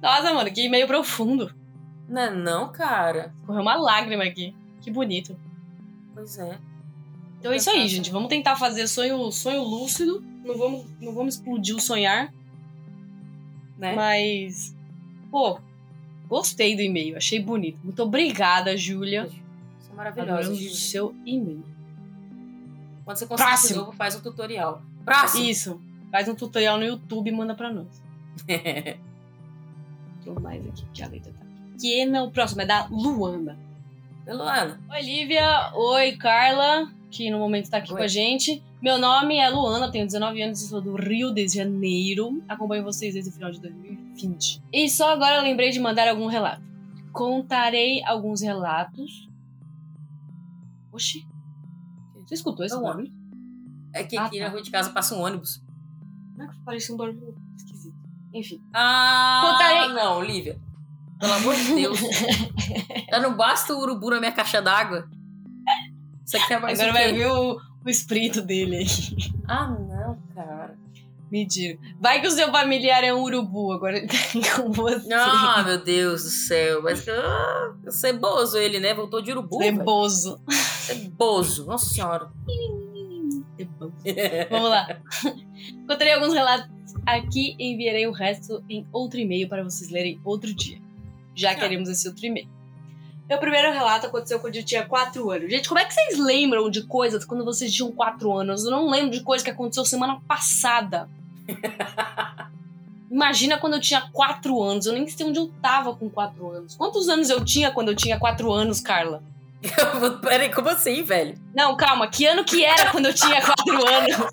[0.01, 1.53] Nossa, mano, que meio profundo.
[2.07, 3.31] Não é não, cara?
[3.45, 4.55] Correu uma lágrima aqui.
[4.81, 5.37] Que bonito.
[6.15, 6.57] Pois é.
[7.39, 8.09] Então é isso aí, gente.
[8.09, 10.23] Vamos tentar fazer sonho, sonho lúcido.
[10.43, 12.33] Não vamos, não vamos explodir o sonhar.
[13.77, 13.95] Né?
[13.95, 14.75] Mas,
[15.29, 15.59] pô,
[16.27, 17.17] gostei do e-mail.
[17.17, 17.79] Achei bonito.
[17.83, 19.29] Muito obrigada, Júlia.
[19.79, 20.51] Isso é maravilhoso.
[20.51, 21.63] o seu e-mail.
[23.03, 24.81] Quando você conseguir de novo, faz um tutorial.
[25.03, 25.43] Próximo.
[25.43, 25.81] Isso.
[26.11, 28.03] Faz um tutorial no YouTube e manda pra nós.
[28.45, 32.23] Tem mais aqui, que a letra tá pequena.
[32.23, 33.57] O próximo é da Luana.
[34.27, 34.79] Oi, Luana.
[34.91, 35.71] Oi, Lívia.
[35.73, 37.97] Oi, Carla, que no momento tá aqui Oi.
[37.97, 38.61] com a gente.
[38.81, 42.41] Meu nome é Luana, tenho 19 anos e sou do Rio de Janeiro.
[42.47, 44.63] Acompanho vocês desde o final de 2020.
[44.71, 46.63] E só agora eu lembrei de mandar algum relato.
[47.11, 49.27] Contarei alguns relatos.
[50.93, 51.27] Oxi,
[52.25, 53.11] você escutou esse barulho?
[53.93, 54.45] É que aqui ah, tá.
[54.45, 55.61] na rua de casa passa um ônibus.
[56.37, 57.97] Não, é parece um barulho esquisito.
[58.33, 58.63] Enfim.
[58.73, 59.93] Ah, Contarei...
[59.93, 60.57] não, Olivia.
[61.19, 61.99] Pelo amor de Deus.
[63.11, 65.09] Já não basta o urubu na minha caixa d'água.
[66.23, 68.85] Você quer mais Agora vai ver o, o espírito dele aí.
[69.47, 70.77] Ah, não, cara.
[71.31, 71.77] Mentira.
[71.99, 74.17] Vai que o seu familiar é um urubu, agora ele tá
[74.55, 75.13] com você.
[75.13, 76.81] Ah, meu Deus do céu.
[76.81, 78.93] Mas ah, ceboso ele, né?
[78.93, 79.59] Voltou de urubu.
[79.59, 80.39] Ceboso.
[80.49, 81.65] Ceboso.
[81.65, 82.31] Nossa senhora.
[84.49, 84.99] Vamos lá.
[85.71, 86.69] Encontrei alguns relatos
[87.05, 90.81] aqui e enviarei o resto em outro e-mail para vocês lerem outro dia.
[91.35, 92.49] Já queremos esse outro e-mail.
[93.29, 95.51] Meu primeiro relato aconteceu quando eu tinha 4 anos.
[95.51, 98.65] Gente, como é que vocês lembram de coisas quando vocês tinham 4 anos?
[98.65, 101.07] Eu não lembro de coisas que aconteceu semana passada.
[103.11, 104.87] Imagina quando eu tinha 4 anos.
[104.87, 106.75] Eu nem sei onde eu tava com 4 anos.
[106.75, 109.21] Quantos anos eu tinha quando eu tinha 4 anos, Carla?
[110.23, 111.39] Peraí, como assim, velho?
[111.53, 112.07] Não, calma.
[112.07, 114.31] Que ano que era quando eu tinha 4 anos?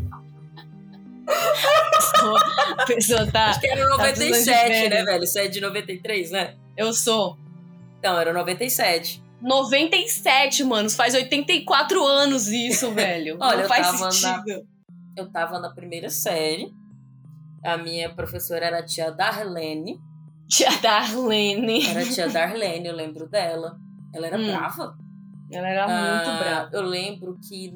[1.26, 3.50] a pessoa tá.
[3.50, 5.24] Acho que era 97, tá né, velho?
[5.24, 6.54] Isso é de 93, né?
[6.76, 7.36] Eu sou.
[7.98, 9.22] Então, era 97.
[9.40, 10.88] 97, mano.
[10.90, 13.36] Faz 84 anos isso, velho.
[13.40, 14.46] Olha, Não faz sentido.
[14.46, 14.62] Na,
[15.16, 16.72] eu tava na primeira série.
[17.64, 19.98] A minha professora era a tia Darlene.
[20.48, 21.86] Tia Darlene.
[21.86, 23.76] Era a tia Darlene, eu lembro dela.
[24.14, 24.46] Ela era hum.
[24.46, 24.96] brava.
[25.50, 26.70] Ela era muito ah, brava.
[26.72, 27.74] Eu lembro que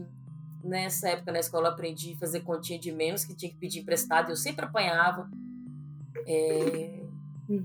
[0.62, 3.80] nessa época na escola eu aprendi a fazer continha de menos, que tinha que pedir
[3.80, 4.30] emprestado.
[4.30, 5.28] Eu sempre apanhava.
[6.26, 7.02] É...
[7.48, 7.64] Hum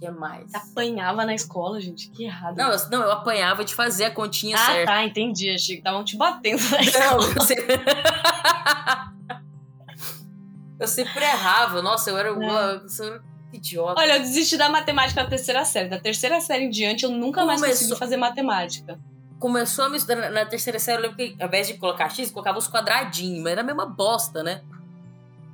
[0.00, 0.54] que mais?
[0.54, 2.10] Apanhava na escola, gente.
[2.10, 2.56] Que errado.
[2.56, 4.92] Não, eu, não, eu apanhava de fazer a continha ah, certa.
[4.92, 5.50] Ah, tá, entendi.
[5.50, 7.26] Achei que estavam te batendo na escola.
[7.26, 7.66] Não, eu sempre...
[10.80, 11.82] eu sempre errava.
[11.82, 12.82] Nossa, eu era uma...
[12.82, 13.30] É.
[13.52, 14.00] Idiota.
[14.00, 15.88] Olha, eu desisti da matemática na terceira série.
[15.88, 17.66] Da terceira série em diante, eu nunca Começou...
[17.66, 18.98] mais consegui fazer matemática.
[19.40, 22.58] Começou a misturar na terceira série, eu lembro que ao invés de colocar X, colocava
[22.58, 24.62] os quadradinhos, mas era a mesma bosta, né?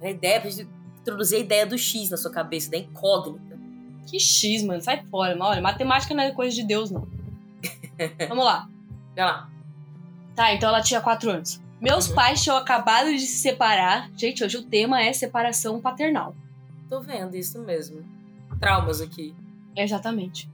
[0.03, 0.43] A ideia,
[1.01, 3.57] introduzir a ideia do X na sua cabeça, da incógnita.
[4.07, 4.83] Que X, mano.
[4.83, 5.37] Sai fora.
[5.41, 7.07] Olha, matemática não é coisa de Deus, não.
[8.29, 8.69] Vamos lá.
[9.15, 9.49] Vai lá.
[10.35, 11.61] Tá, então ela tinha quatro anos.
[11.81, 12.15] Meus uhum.
[12.15, 14.11] pais tinham acabado de se separar.
[14.17, 16.35] Gente, hoje o tema é separação paternal.
[16.89, 18.05] Tô vendo isso mesmo.
[18.61, 19.35] Traumas aqui.
[19.75, 20.49] Exatamente.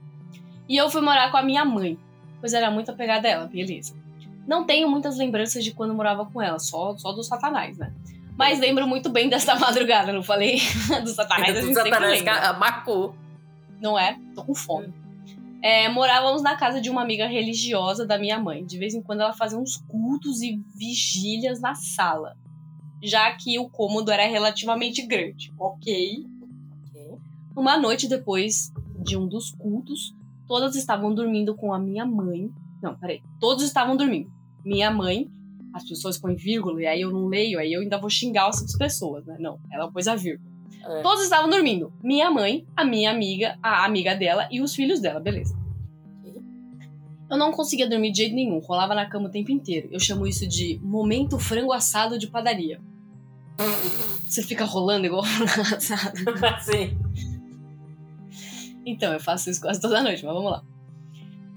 [0.67, 1.97] E eu fui morar com a minha mãe,
[2.43, 3.95] pois era muito apegada a ela, beleza.
[4.45, 7.93] Não tenho muitas lembranças de quando morava com ela, só, só do Satanás, né?
[8.37, 10.59] Mas lembro muito bem dessa madrugada, não falei?
[11.01, 12.51] do Satanás, a gente Satanás lembra.
[12.53, 13.15] marcou
[13.79, 14.19] não é?
[14.35, 14.93] Tô com fome.
[15.61, 18.65] É, morávamos na casa de uma amiga religiosa da minha mãe.
[18.65, 22.35] De vez em quando ela fazia uns cultos e vigílias na sala,
[23.01, 25.53] já que o cômodo era relativamente grande.
[25.57, 26.25] Ok.
[27.55, 30.13] Uma noite depois de um dos cultos,
[30.47, 32.49] todas estavam dormindo com a minha mãe.
[32.81, 33.21] Não, peraí.
[33.39, 34.29] Todos estavam dormindo.
[34.63, 35.29] Minha mãe,
[35.73, 38.77] as pessoas põem vírgula, e aí eu não leio, aí eu ainda vou xingar essas
[38.77, 39.37] pessoas, né?
[39.39, 40.51] Não, ela pôs a vírgula.
[40.85, 41.01] É.
[41.01, 41.93] Todos estavam dormindo.
[42.03, 45.57] Minha mãe, a minha amiga, a amiga dela e os filhos dela, beleza.
[47.29, 49.89] Eu não conseguia dormir de jeito nenhum, rolava na cama o tempo inteiro.
[49.91, 52.79] Eu chamo isso de momento frango assado de padaria.
[54.27, 56.17] Você fica rolando igual engraçado.
[56.61, 56.97] Sim.
[58.85, 60.63] Então, eu faço isso quase toda noite, mas vamos lá.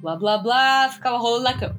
[0.01, 1.79] Blá blá blá, ficava rolando na cama.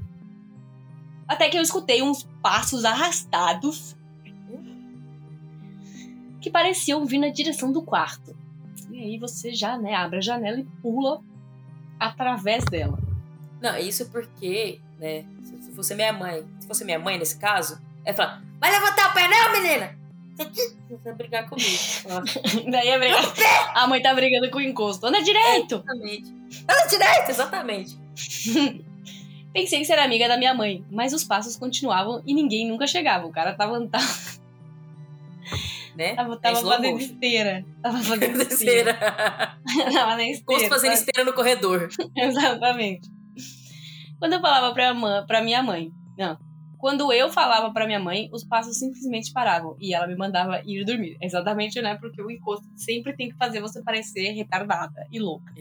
[1.27, 3.95] Até que eu escutei uns passos arrastados
[6.41, 8.36] que pareciam vir na direção do quarto.
[8.89, 11.21] E aí você já, né, abre a janela e pula
[11.99, 12.97] através dela.
[13.62, 18.15] Não, isso porque, né, se fosse minha mãe, se fosse minha mãe nesse caso, ela
[18.15, 19.97] fala, vai levantar o pé não, menina!
[20.38, 21.67] Você vai brigar comigo.
[22.71, 23.34] Daí é brigar.
[23.76, 25.06] A mãe tá brigando com o encosto.
[25.08, 25.76] Anda direito!
[25.76, 26.34] Exatamente.
[26.69, 28.86] Anda direito, exatamente.
[29.54, 33.26] Pensei ser amiga da minha mãe, mas os passos continuavam e ninguém nunca chegava.
[33.26, 34.06] O cara tava, tava,
[35.95, 36.13] Né?
[36.15, 37.06] tava, É tava slow fazendo motion.
[37.06, 37.65] esteira.
[37.82, 38.93] Tava fazendo esteira.
[38.93, 40.69] Tava na esteira.
[40.69, 41.89] Fazendo esteira no corredor.
[42.15, 43.10] Exatamente.
[44.19, 46.38] Quando eu falava pra, mãe, pra minha mãe, não.
[46.77, 50.85] Quando eu falava pra minha mãe, os passos simplesmente paravam e ela me mandava ir
[50.85, 51.17] dormir.
[51.19, 51.95] Exatamente, né?
[51.95, 55.51] Porque o encosto sempre tem que fazer você parecer retardada e louca.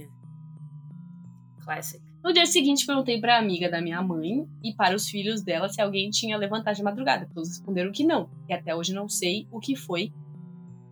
[1.64, 2.02] Classic.
[2.22, 5.80] No dia seguinte, perguntei pra amiga da minha mãe e para os filhos dela se
[5.80, 7.28] alguém tinha levantado de madrugada.
[7.32, 8.28] Todos responderam que não.
[8.48, 10.12] E até hoje não sei o que foi.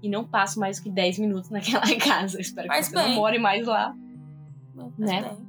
[0.03, 2.41] E não passo mais que 10 minutos naquela casa.
[2.41, 3.15] Espero Mas que você não bem.
[3.17, 3.95] more mais lá,
[4.75, 5.23] Mas Né?
[5.23, 5.47] bem.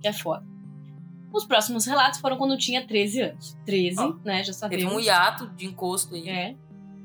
[0.00, 0.44] que é foda.
[1.34, 3.58] Os próximos relatos foram quando eu tinha 13 anos.
[3.66, 4.44] 13, Ó, né?
[4.44, 4.84] Já sabemos.
[4.84, 6.28] Teve um hiato de encosto aí.
[6.28, 6.54] É.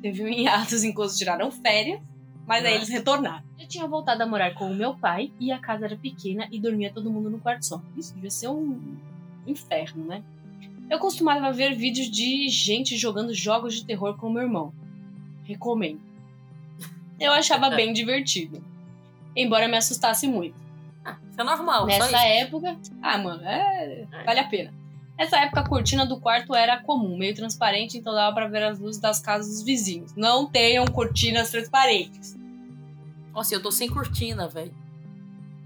[0.01, 1.99] Teve um hiato, os encostos tiraram férias,
[2.45, 2.77] mas aí Né?
[2.77, 3.43] eles retornaram.
[3.57, 6.59] Já tinha voltado a morar com o meu pai e a casa era pequena e
[6.59, 7.81] dormia todo mundo no quarto só.
[7.97, 8.79] Isso devia ser um
[9.47, 10.23] inferno, né?
[10.89, 14.71] Eu costumava ver vídeos de gente jogando jogos de terror com meu irmão.
[15.43, 16.01] Recomendo.
[17.19, 18.63] Eu achava bem divertido.
[19.35, 20.55] Embora me assustasse muito.
[21.11, 21.85] Ah, isso é normal.
[21.85, 22.77] Nessa época.
[23.01, 24.23] Ah, mano, é, É.
[24.23, 24.73] vale a pena.
[25.17, 28.79] Nessa época, a cortina do quarto era comum, meio transparente, então dava pra ver as
[28.79, 30.15] luzes das casas dos vizinhos.
[30.15, 32.37] Não tenham cortinas transparentes.
[33.33, 34.73] Nossa, eu tô sem cortina, velho.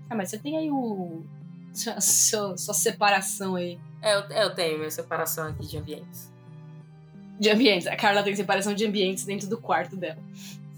[0.10, 1.24] Ah, mas você tem aí o.
[1.72, 6.32] Sua, sua- sua separação aí É, eu, é, eu tenho minha separação aqui de ambientes.
[7.40, 7.88] de ambientes.
[7.88, 10.20] A Carla tem separação de ambientes dentro do quarto dela.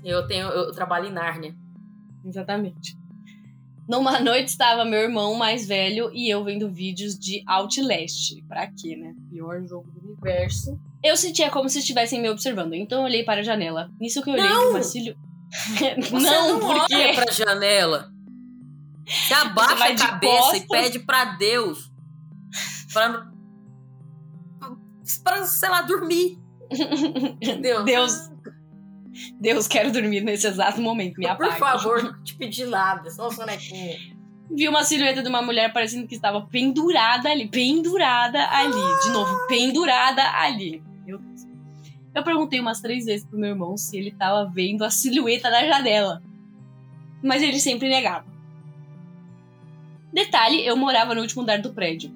[0.03, 1.53] Eu tenho, eu trabalho em Nárnia.
[2.23, 2.97] Exatamente.
[3.87, 8.41] Numa noite estava meu irmão mais velho e eu vendo vídeos de Outlast.
[8.47, 9.13] Pra quê, né?
[9.29, 10.79] Pior jogo do universo.
[11.03, 13.89] Eu sentia como se estivessem me observando, então eu olhei para a janela.
[13.99, 14.63] Nisso que eu olhei Não!
[14.63, 15.15] pro Marcílio.
[16.01, 16.95] Você não, não porque.
[16.95, 18.11] olha pra janela.
[19.07, 20.61] Você abaixa vai a cabeça costas.
[20.63, 21.91] e pede pra Deus.
[22.91, 23.27] Pra,
[25.23, 26.39] pra, sei lá, dormir.
[27.39, 27.83] Entendeu?
[27.83, 28.31] Deus,
[29.39, 31.17] Deus, quero dormir nesse exato momento.
[31.17, 31.59] Me Por apague.
[31.59, 33.09] favor, não te pedi nada.
[33.09, 33.97] Só um sonequinha.
[34.51, 37.47] Vi uma silhueta de uma mulher parecendo que estava pendurada ali.
[37.47, 38.99] Pendurada ali.
[39.03, 40.83] De novo, pendurada ali.
[41.05, 41.41] Meu Deus.
[42.13, 45.65] Eu perguntei umas três vezes pro meu irmão se ele estava vendo a silhueta da
[45.65, 46.21] janela.
[47.23, 48.25] Mas ele sempre negava.
[50.13, 52.13] Detalhe, eu morava no último andar do prédio.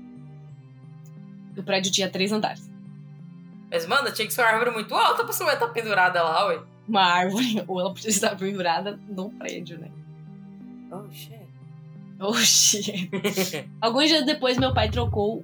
[1.57, 2.69] O prédio tinha três andares.
[3.69, 6.59] Mas, mano, tinha que ser uma árvore muito alta pra você estar pendurada lá, ué.
[6.89, 9.89] Uma árvore, ou ela podia estar pendurada no prédio, né?
[10.91, 11.39] Oh, shit.
[12.19, 13.09] Oxi.
[13.79, 15.43] Alguns dias depois, meu pai trocou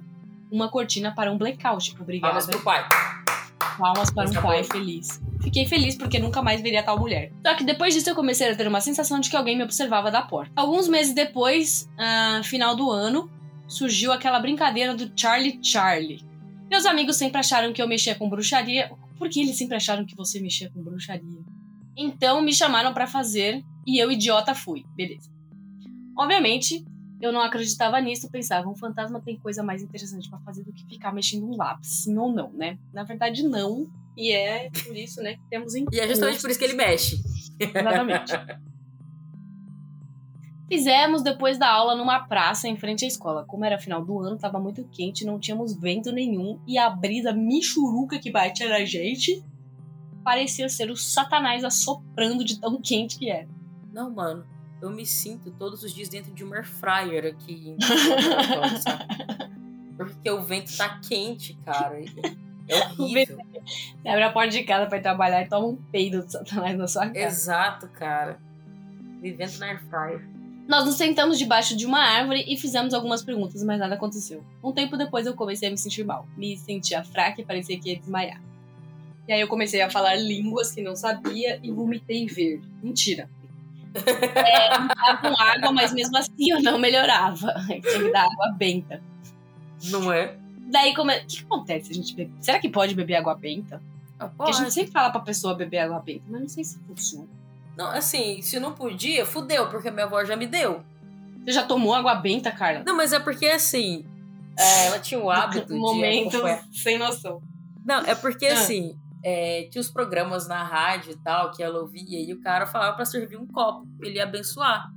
[0.50, 1.86] uma cortina para um blackout.
[1.86, 2.34] Tipo, obrigada.
[2.34, 2.88] Palmas pro pai.
[3.78, 5.20] Palmas para um Coisa pai feliz.
[5.42, 7.32] Fiquei feliz porque nunca mais veria tal mulher.
[7.44, 10.10] Só que depois disso eu comecei a ter uma sensação de que alguém me observava
[10.10, 10.52] da porta.
[10.54, 13.30] Alguns meses depois, ah, final do ano,
[13.66, 16.24] surgiu aquela brincadeira do Charlie Charlie.
[16.70, 18.90] Meus amigos sempre acharam que eu mexia com bruxaria.
[19.18, 21.40] Por que eles sempre acharam que você mexia com bruxaria?
[21.96, 24.84] Então me chamaram pra fazer e eu, idiota, fui.
[24.94, 25.30] Beleza.
[26.18, 26.84] Obviamente,
[27.20, 30.86] eu não acreditava nisso, pensava, um fantasma tem coisa mais interessante pra fazer do que
[30.86, 32.78] ficar mexendo um lápis, sim ou não, né?
[32.92, 33.88] Na verdade, não.
[34.16, 36.74] E é por isso, né, que temos em E é justamente por isso que ele
[36.74, 37.22] mexe.
[37.58, 38.32] Exatamente.
[40.68, 43.44] Fizemos depois da aula numa praça em frente à escola.
[43.46, 47.32] Como era final do ano, tava muito quente, não tínhamos vento nenhum e a brisa
[47.32, 49.42] michuruca que batia na gente
[50.24, 53.48] parecia ser o satanás assoprando de tão quente que era.
[53.92, 54.44] Não, mano.
[54.82, 57.76] Eu me sinto todos os dias dentro de um air fryer aqui em?
[59.96, 62.00] Porque o vento tá quente, cara.
[62.68, 63.38] É horrível.
[64.02, 66.76] Você abre a porta de casa pra ir trabalhar e toma um peido do satanás
[66.76, 67.20] na sua cara.
[67.20, 68.40] Exato, cara.
[69.22, 70.35] Vivendo na air fryer.
[70.66, 74.44] Nós nos sentamos debaixo de uma árvore e fizemos algumas perguntas, mas nada aconteceu.
[74.62, 76.26] Um tempo depois eu comecei a me sentir mal.
[76.36, 78.40] Me sentia fraca e parecia que ia desmaiar.
[79.28, 82.68] E aí eu comecei a falar línguas que não sabia e vomitei verde.
[82.82, 83.28] Mentira.
[83.96, 87.54] É, eu tava com água, mas mesmo assim eu não melhorava.
[87.66, 89.02] Tinha que dar água benta.
[89.84, 90.36] Não é?
[90.70, 91.22] Daí, como é...
[91.22, 92.30] o que acontece a gente bebe?
[92.40, 93.80] Será que pode beber água benta?
[94.18, 96.78] Ah, Porque a gente sempre fala pra pessoa beber água benta, mas não sei se
[96.80, 97.28] funciona.
[97.76, 100.82] Não, assim, se não podia, fudeu, porque minha avó já me deu.
[101.44, 102.82] Você já tomou água benta, Carla?
[102.86, 104.04] Não, mas é porque assim.
[104.58, 105.78] é, ela tinha o hábito de.
[105.78, 107.42] Momento acompanhar- sem noção.
[107.84, 108.54] Não, é porque Ah.
[108.54, 108.98] assim.
[109.22, 112.94] é, tinha os programas na rádio e tal que ela ouvia e o cara falava
[112.96, 114.88] pra servir um copo ele abençoar,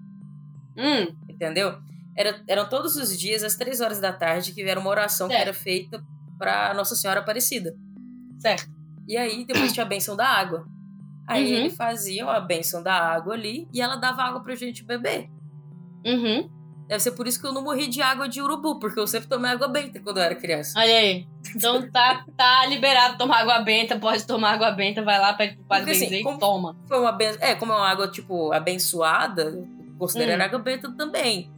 [0.78, 1.78] Hum, entendeu?
[2.15, 5.34] Era, eram todos os dias, às três horas da tarde, que era uma oração que
[5.34, 5.48] Certo.
[5.48, 6.04] era feita
[6.38, 7.76] pra Nossa Senhora Aparecida.
[8.39, 8.70] certo.
[9.08, 10.65] E aí depois tinha a benção da água.
[11.30, 11.60] Aí Uhum.
[11.60, 15.30] ele fazia a benção da água ali e ela dava água pra gente beber.
[16.04, 16.50] Uhum.
[16.88, 19.30] Deve ser por isso que eu não morri de água de urubu, porque eu sempre
[19.30, 20.80] tomei água benta quando eu era criança.
[20.80, 21.28] Olha aí.
[21.56, 25.65] Então tá, tá liberado tomar água benta, pode tomar água benta, vai lá, pede pro
[25.65, 26.76] padre assim, e toma.
[26.88, 27.36] Foi uma ben...
[27.42, 29.68] É, como é uma água, tipo, abençoada, eu
[30.00, 30.46] considero Hum.
[30.46, 31.52] água benta também.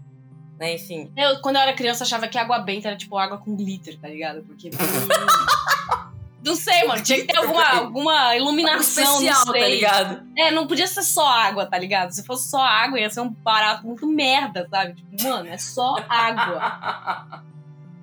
[0.60, 1.10] Né, enfim.
[1.16, 4.10] Eu, quando eu era criança, achava que água benta era tipo água com glitter, tá
[4.10, 4.44] ligado?
[4.44, 4.70] Porque.
[6.44, 7.04] não sei, mano.
[7.04, 8.80] Tinha que ter alguma, alguma iluminação.
[9.22, 9.62] especial, não sei.
[9.62, 10.24] tá ligado?
[10.38, 12.12] É, não podia ser só água, tá ligado?
[12.12, 14.96] Se fosse só água, ia ser um barato muito merda, sabe?
[14.96, 17.44] Tipo, mano, é só água.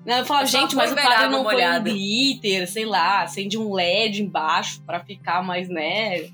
[0.06, 3.24] Né, Eu falava, É só gente, mas o padre não põe um glitter, sei lá,
[3.24, 6.30] acende um LED embaixo pra ficar mais, né?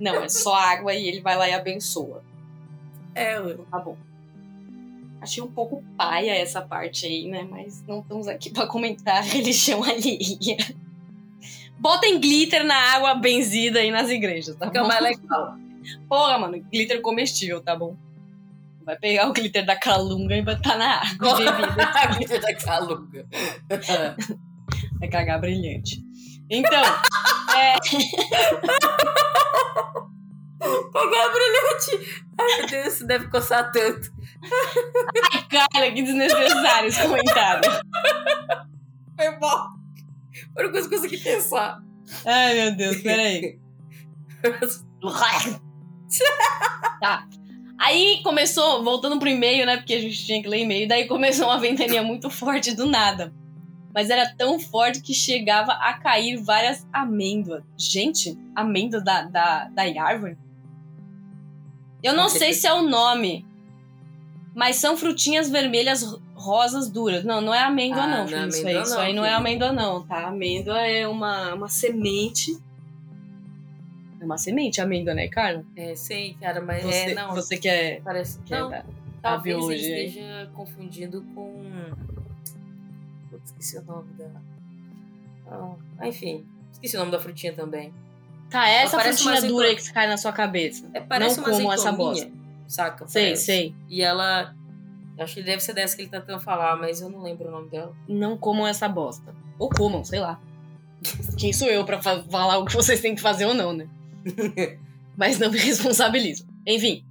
[0.00, 2.22] Não, é só água e ele vai lá e abençoa.
[3.14, 3.38] é.
[3.70, 3.98] Tá bom.
[5.20, 7.46] Achei um pouco paia essa parte aí, né?
[7.50, 10.56] Mas não estamos aqui pra comentar a religião alheia.
[11.78, 14.88] Botem glitter na água benzida aí nas igrejas, tá fica bom?
[14.88, 15.56] mais legal.
[16.08, 17.96] Porra, mano, glitter comestível, tá bom?
[18.84, 21.36] Vai pegar o glitter da calunga e botar na água
[22.16, 23.26] glitter da calunga.
[24.98, 26.02] Vai cagar brilhante.
[26.50, 26.82] Então,
[27.56, 27.74] é,
[30.58, 32.24] Pegar brilhante.
[32.38, 34.10] Ai, meu Deus, isso deve coçar tanto.
[35.50, 37.70] Cara, que desnecessário esse comentário.
[39.16, 39.78] Foi bom.
[40.54, 41.78] Foi uma coisa que eu consegui pensar.
[42.24, 43.58] Ai, meu Deus, peraí.
[47.00, 47.28] Tá.
[47.78, 49.76] Aí começou, voltando pro e-mail, né?
[49.76, 50.88] Porque a gente tinha que ler e-mail.
[50.88, 53.32] Daí começou uma ventania muito forte do nada.
[53.94, 57.62] Mas era tão forte que chegava a cair várias amêndoas.
[57.76, 60.36] Gente, amêndoa da, da, da árvore?
[62.02, 63.46] Eu não sei se é o nome.
[64.58, 67.22] Mas são frutinhas vermelhas ro- rosas duras.
[67.24, 68.48] Não, não é amêndoa, Ah, não, não é filho.
[68.48, 70.26] Isso amêndoa aí, isso não, aí não é amêndoa, não, tá?
[70.26, 72.58] Amêndoa é uma, uma semente.
[74.20, 75.64] É uma semente, amêndoa, né, Carla?
[75.76, 77.34] É, sei, cara, mas Você, é, não.
[77.36, 78.84] você que é, Parece que é da-
[79.22, 80.06] talvez ele biologia aí.
[80.08, 81.62] esteja confundindo com.
[83.30, 84.28] Putz, esqueci o nome da.
[86.00, 87.92] Ah, enfim, esqueci o nome da frutinha também.
[88.50, 89.66] Tá, é essa Parece frutinha dura azeitona.
[89.68, 90.84] aí que cai na sua cabeça.
[90.92, 92.24] É, parece Não uma como essa azeitoninha,
[92.68, 93.08] Saca?
[93.08, 93.74] Sei, sei.
[93.88, 94.54] E ela.
[95.18, 97.50] Acho que deve ser dessa que ele tá tentando falar, mas eu não lembro o
[97.50, 97.92] nome dela.
[98.08, 99.34] Não comam essa bosta.
[99.58, 100.40] Ou comam, sei lá.
[101.38, 103.88] Quem sou eu pra fa- falar o que vocês têm que fazer ou não, né?
[105.16, 106.46] Mas não me responsabilizo.
[106.66, 107.04] Enfim,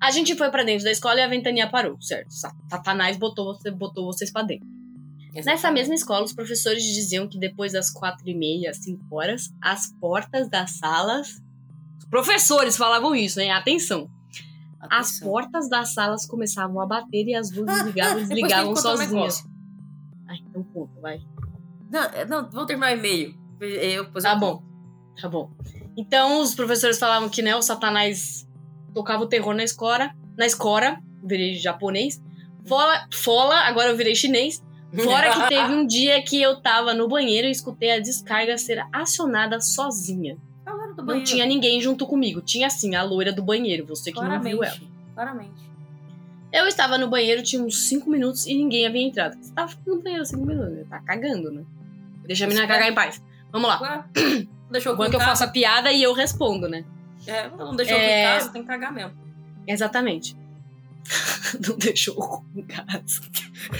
[0.00, 2.30] a gente foi pra dentro da escola e a ventania parou, certo?
[2.32, 4.66] Sa- Satanás botou, você, botou vocês pra dentro.
[5.44, 9.92] Nessa mesma escola, os professores diziam que depois das quatro e meia, cinco horas, as
[10.00, 11.40] portas das salas...
[11.98, 13.50] Os professores falavam isso, hein?
[13.52, 14.10] Atenção.
[14.80, 15.28] As Atenção.
[15.28, 19.10] portas das salas começavam a bater e as luzes ligavam e desligavam contar um sozinhas.
[19.12, 19.50] negócio.
[20.28, 21.20] Ai, então conta, vai.
[21.90, 23.34] Não, é, não, vou terminar o e-mail.
[23.60, 24.62] Eu, Tá eu bom.
[25.20, 25.50] Tá bom.
[25.96, 28.48] Então, os professores falavam que, né, o Satanás
[28.94, 32.22] tocava o terror na escola, na escola, virei japonês.
[32.66, 34.62] Fora, fola, agora eu virei chinês.
[35.02, 38.86] Fora que teve um dia que eu tava no banheiro e escutei a descarga ser
[38.92, 40.36] acionada sozinha.
[40.98, 41.30] Do Não banheiro.
[41.30, 42.40] tinha ninguém junto comigo.
[42.40, 44.74] Tinha sim a loira do banheiro, você que não viu ela.
[44.74, 44.88] Claramente.
[45.14, 45.68] Claramente.
[46.52, 49.36] Eu estava no banheiro, tinha uns 5 minutos e ninguém havia entrado.
[49.40, 50.84] Você tava no banheiro 5 minutos, né?
[50.90, 51.62] Tá cagando, né?
[52.26, 53.22] Deixa a menina cagar em paz.
[53.52, 53.80] Vamos lá.
[53.80, 54.04] Ué,
[54.64, 56.84] não deixou Bom eu que eu faço a piada e eu respondo, né?
[57.26, 58.20] É, não deixou É.
[58.20, 59.12] em casa, tem que cagar mesmo.
[59.66, 60.36] Exatamente.
[61.66, 63.20] Não deixou o casa.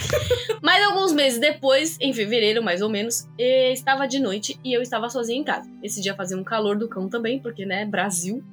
[0.61, 4.81] Mas alguns meses depois, em fevereiro mais ou menos, eh, estava de noite e eu
[4.81, 5.69] estava sozinha em casa.
[5.83, 8.43] Esse dia fazia um calor do cão também, porque, né, Brasil.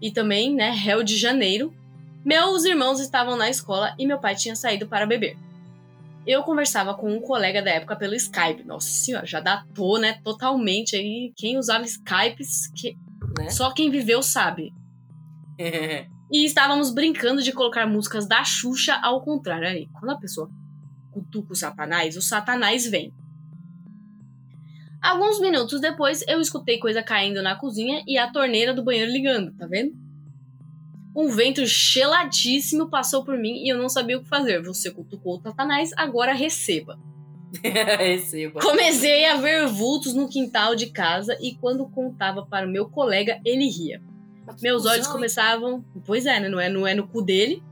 [0.00, 1.74] E também, né, Rio de Janeiro.
[2.24, 5.36] Meus irmãos estavam na escola e meu pai tinha saído para beber.
[6.26, 8.64] Eu conversava com um colega da época pelo Skype.
[8.64, 11.32] Nossa senhora, já datou, né, totalmente aí.
[11.36, 12.96] Quem usava Skypes, que
[13.38, 13.48] Né?
[13.50, 14.72] só quem viveu sabe.
[16.30, 19.68] E estávamos brincando de colocar músicas da Xuxa ao contrário.
[19.68, 20.50] Aí, quando a pessoa
[21.12, 23.14] cutuca o satanás, o satanás vem.
[25.00, 29.52] Alguns minutos depois, eu escutei coisa caindo na cozinha e a torneira do banheiro ligando,
[29.56, 29.94] tá vendo?
[31.14, 34.60] Um vento geladíssimo passou por mim e eu não sabia o que fazer.
[34.62, 36.98] Você cutucou o satanás, agora receba.
[37.62, 38.60] Receba.
[38.60, 43.40] Comecei a ver vultos no quintal de casa e quando contava para o meu colega,
[43.44, 44.02] ele ria.
[44.62, 45.12] Meus olhos hein?
[45.12, 45.84] começavam.
[46.04, 46.48] Pois é, né?
[46.48, 47.62] Não é, não é no cu dele.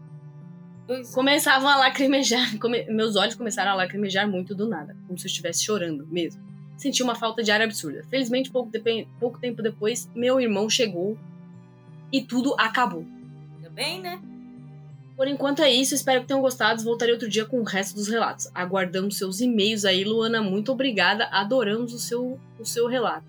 [0.86, 2.58] Dois- Começavam a lacrimejar.
[2.58, 6.42] come- Meus olhos começaram a lacrimejar muito do nada, como se eu estivesse chorando mesmo.
[6.76, 8.02] Senti uma falta de ar absurda.
[8.10, 11.16] Felizmente, pouco, depe- pouco tempo depois, meu irmão chegou
[12.12, 13.04] e tudo acabou.
[13.56, 14.20] Ainda bem, né?
[15.16, 16.82] Por enquanto é isso, espero que tenham gostado.
[16.82, 18.50] Voltarei outro dia com o resto dos relatos.
[18.52, 20.42] Aguardamos seus e-mails aí, Luana.
[20.42, 21.26] Muito obrigada.
[21.30, 23.24] Adoramos o seu, o seu relato.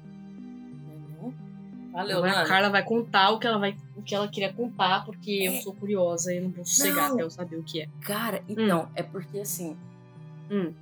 [1.95, 2.45] Valeu, Agora a.
[2.45, 5.47] Carla vai contar o que ela, vai, o que ela queria contar, porque É.
[5.47, 7.13] eu sou curiosa e não vou sossegar Não.
[7.15, 7.89] até eu saber o que é.
[8.01, 9.77] Cara, então, é porque assim.
[10.51, 10.73] Hum.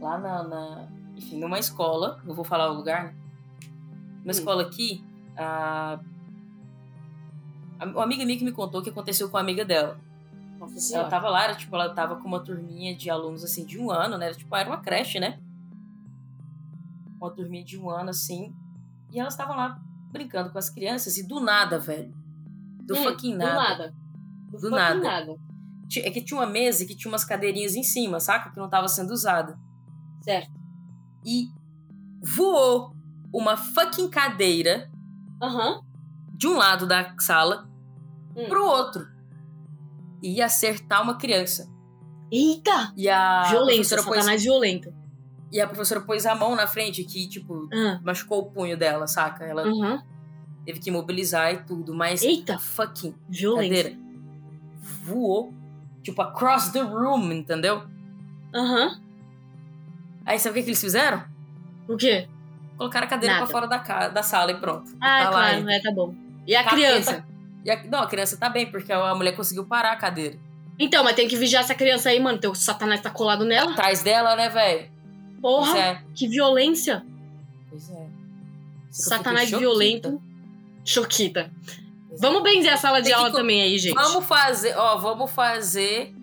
[0.00, 3.14] Lá na, na- Enfim, numa escola, não vou falar o lugar, né?
[4.16, 4.30] Uma Hum.
[4.30, 5.04] escola aqui,
[5.36, 6.00] a.
[7.78, 9.98] a- Uma amiga minha que me contou o que aconteceu com a amiga dela.
[10.58, 13.78] Nossa Ela tava lá, era, tipo, ela tava com uma turminha de alunos, assim, de
[13.78, 14.26] um ano, né?
[14.26, 15.38] Era, tipo, era uma creche, né?
[17.20, 18.52] Uma turminha de um ano, assim.
[19.12, 19.80] E elas estavam lá
[20.10, 22.14] brincando com as crianças e do nada, velho.
[22.84, 23.54] Do Hum, fucking Do nada.
[23.54, 23.94] nada.
[24.50, 25.00] Do, Do nada.
[25.00, 25.36] nada.
[25.98, 28.50] É que tinha uma mesa que tinha umas cadeirinhas em cima, saca?
[28.50, 29.58] Que não tava sendo usada.
[30.22, 30.50] Certo.
[31.24, 31.48] E
[32.22, 32.94] voou
[33.32, 34.90] uma fucking cadeira
[35.42, 35.80] Aham.
[36.32, 37.68] de um lado da sala
[38.36, 38.48] Hum.
[38.48, 39.06] pro outro.
[40.22, 41.68] E ia acertar uma criança.
[42.32, 42.92] Eita!
[42.96, 44.92] E a Violência, professora pôs, violento.
[45.52, 49.06] E a professora pôs a mão na frente que, tipo, Ah, machucou o punho dela,
[49.06, 49.44] saca?
[49.44, 50.02] Ela Aham.
[50.64, 52.58] teve que imobilizar e tudo, mas Eita!
[52.58, 53.84] fucking Violência.
[53.84, 54.06] cadeira
[55.04, 55.52] voou,
[56.02, 57.82] tipo, across the room, entendeu?
[58.54, 59.00] Aham.
[60.24, 61.22] Aí sabe o que, eles fizeram?
[61.88, 62.28] O quê?
[62.76, 63.46] Colocaram a cadeira Nada.
[63.46, 64.90] pra fora da, da sala e pronto.
[65.00, 65.72] Ah, Tá lá claro, ainda.
[65.74, 66.14] é, tá bom.
[66.46, 66.76] E a Capeta.
[66.76, 67.26] criança?
[67.64, 70.36] E a- não, a criança tá bem, porque a mulher conseguiu parar a cadeira.
[70.78, 72.38] Então, mas tem que vigiar essa criança aí, mano.
[72.38, 73.72] Teu satanás tá colado nela.
[73.72, 74.90] Atrás dela, né, velho?
[75.40, 76.02] Porra, Pois é.
[76.14, 77.04] que violência.
[77.70, 78.06] Pois é.
[78.90, 80.20] Satanás violento.
[80.84, 81.50] Choquita.
[81.50, 82.16] choquita.
[82.18, 83.94] Vamos benzer a sala de Tem que aula também aí, gente.
[83.94, 86.14] Vamos fazer, ó, vamos fazer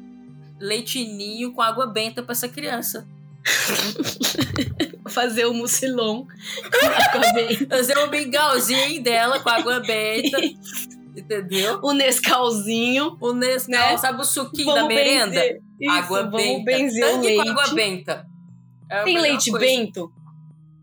[0.59, 3.07] leitinho com água benta pra essa criança.
[5.09, 10.39] fazer o mucilon com Fazer um mingauzinho dela com água benta.
[11.15, 11.79] entendeu?
[11.83, 13.17] o Nescauzinho.
[13.21, 13.97] O Nescau, Né?
[13.97, 15.39] sabe o suquinho da merenda?
[15.39, 15.61] benzer.
[15.79, 16.63] Isso, água vamos benta.
[16.65, 17.43] benzer o leite.
[17.43, 18.27] com água benta.
[18.93, 19.65] É Tem leite coisa.
[19.65, 20.13] bento?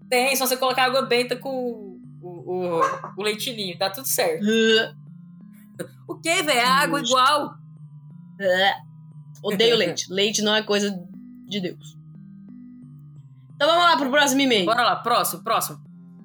[0.08, 2.80] Tem, só você colocar água benta com o, o,
[3.16, 4.44] o leitinho, tá tudo certo.
[6.06, 6.58] O que, velho?
[6.58, 7.10] É água Nojo.
[7.12, 7.54] igual.
[9.42, 10.12] Odeio leite.
[10.12, 10.90] Leite não é coisa
[11.46, 11.96] de Deus.
[13.54, 14.66] Então vamos lá pro próximo e-mail.
[14.66, 15.80] Bora lá, próximo, próximo.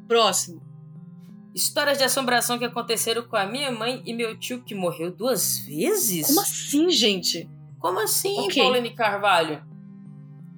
[0.07, 0.61] Próximo.
[1.53, 5.59] Histórias de assombração que aconteceram com a minha mãe e meu tio que morreu duas
[5.59, 6.27] vezes?
[6.27, 7.49] Como assim, gente?
[7.79, 8.61] Como assim, Ok.
[8.61, 9.63] Pauline Carvalho?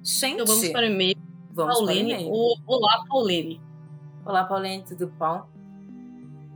[0.02, 1.16] Gente, Então vamos para o e-mail.
[1.52, 2.12] vamos para o Paulene.
[2.12, 2.30] e-mail.
[2.32, 3.60] O- Olá, Paulene.
[4.24, 5.46] Olá, Pauline, tudo bom?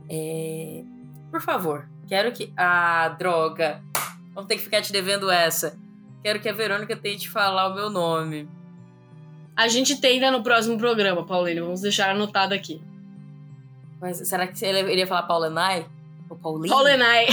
[0.09, 0.83] É,
[1.31, 2.53] Por favor, quero que...
[2.55, 3.81] Ah, droga.
[4.35, 5.75] Vamos ter que ficar te devendo essa.
[6.23, 8.47] Quero que a Verônica tente falar o meu nome.
[9.55, 11.61] A gente tenta no próximo programa, Paulene.
[11.61, 12.81] Vamos deixar anotado aqui.
[13.99, 15.85] Mas será que ele ia falar Paulinai?
[16.29, 16.69] Ou Pauline?
[16.69, 17.25] Paulinai.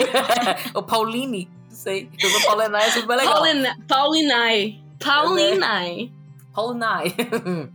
[0.74, 1.48] Ou Pauline?
[1.68, 2.10] Não sei.
[2.18, 3.34] Eu sou Paulinai, é super legal.
[3.34, 4.81] Paulina- Paulinai.
[5.04, 6.12] Paulinai.
[6.54, 7.14] Paulinai.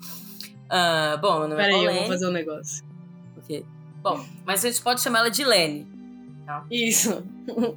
[0.69, 1.99] Ah, bom, meu nome é Peraí, eu Pauline.
[1.99, 2.85] vou fazer um negócio.
[3.37, 3.65] Ok.
[4.03, 5.87] Bom, mas a gente pode chamar ela de Lene.
[6.69, 7.23] Isso.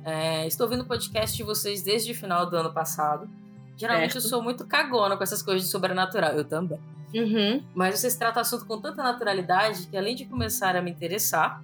[0.05, 3.29] É, estou ouvindo o podcast de vocês desde o final do ano passado.
[3.77, 4.25] Geralmente Certo.
[4.25, 6.33] eu sou muito cagona com essas coisas de sobrenatural.
[6.33, 6.81] Eu também.
[7.15, 7.63] Uhum.
[7.77, 11.63] Mas vocês tratam o assunto com tanta naturalidade que além de começar a me interessar...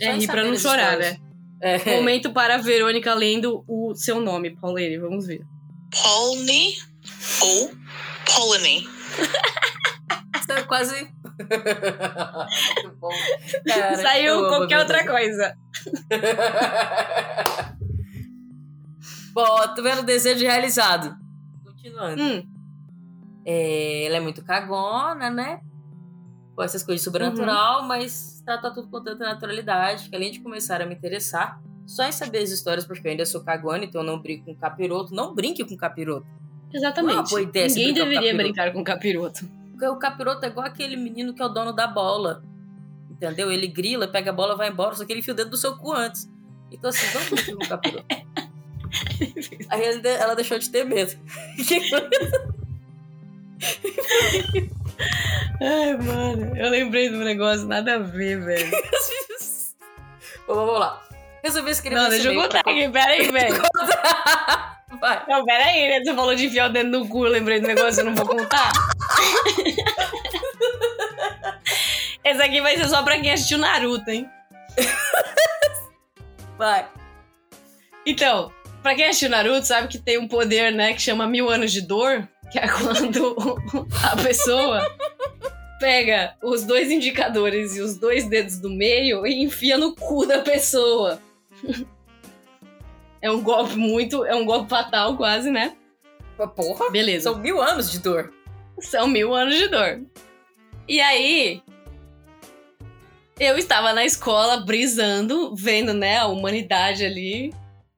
[0.00, 1.20] É rir pra não chorar, histórias- né?
[1.60, 4.98] É, Momento para a Verônica lendo o seu nome, Paulene.
[4.98, 5.44] Vamos ver.
[5.90, 6.74] Polny
[7.42, 7.70] ou
[8.26, 8.88] Polony?
[10.40, 10.94] Isso é quase...
[10.94, 11.12] muito
[12.98, 13.10] bom.
[13.66, 15.56] Cara, Saiu qualquer outra coisa.
[19.34, 21.16] Bom, tô vendo o desejo realizado.
[21.64, 22.22] Continuando.
[22.22, 22.42] Hum,
[23.44, 25.60] É, ela é muito cagona, né?
[26.54, 30.80] Com essas coisas de sobrenatural, mas trata tudo com tanta naturalidade que além de começar
[30.80, 34.06] a me interessar, só em saber as histórias, porque eu ainda sou cagona, então eu
[34.06, 35.12] não brinco com capiroto.
[35.12, 36.26] Não brinque com capiroto.
[36.74, 37.30] Não é exatamente.
[37.30, 39.48] boa ideia Ninguém brincar com deveria brincar com capiroto.
[39.70, 42.42] Porque o capiroto é igual aquele menino que é o dono da bola.
[43.08, 43.50] Entendeu?
[43.52, 45.76] Ele grila, pega a bola, vai embora, só que ele enfia o dedo do seu
[45.76, 46.28] cu antes.
[46.72, 48.06] Então assim, não brinque com capiroto.
[49.70, 51.16] Aí ela deixou de ter medo.
[55.60, 58.70] Ai, mano, eu lembrei do negócio, nada a ver, velho.
[60.46, 61.02] Bom, vamos lá.
[61.42, 63.62] Resolvi escrever Não, deixa eu contar aqui, peraí, velho.
[65.28, 66.00] Não, pera aí, né?
[66.02, 68.26] Você falou de enfiar o dedo no cu, eu lembrei do negócio, eu não vou
[68.26, 68.72] contar.
[72.24, 74.26] Esse aqui vai ser só pra quem assistiu Naruto, hein?
[76.56, 76.88] Vai.
[78.06, 78.50] Então,
[78.82, 81.82] pra quem assistiu Naruto, sabe que tem um poder, né, que chama Mil Anos de
[81.82, 83.36] Dor, que é quando
[84.10, 84.90] a pessoa
[85.78, 90.38] pega os dois indicadores e os dois dedos do meio e enfia no cu da
[90.38, 91.20] pessoa.
[93.24, 94.22] É um golpe muito.
[94.26, 95.74] É um golpe fatal, quase, né?
[96.54, 96.90] Porra.
[96.90, 97.30] Beleza.
[97.30, 98.30] São mil anos de dor.
[98.80, 100.02] São mil anos de dor.
[100.86, 101.62] E aí.
[103.40, 107.50] Eu estava na escola brisando, vendo, né, a humanidade ali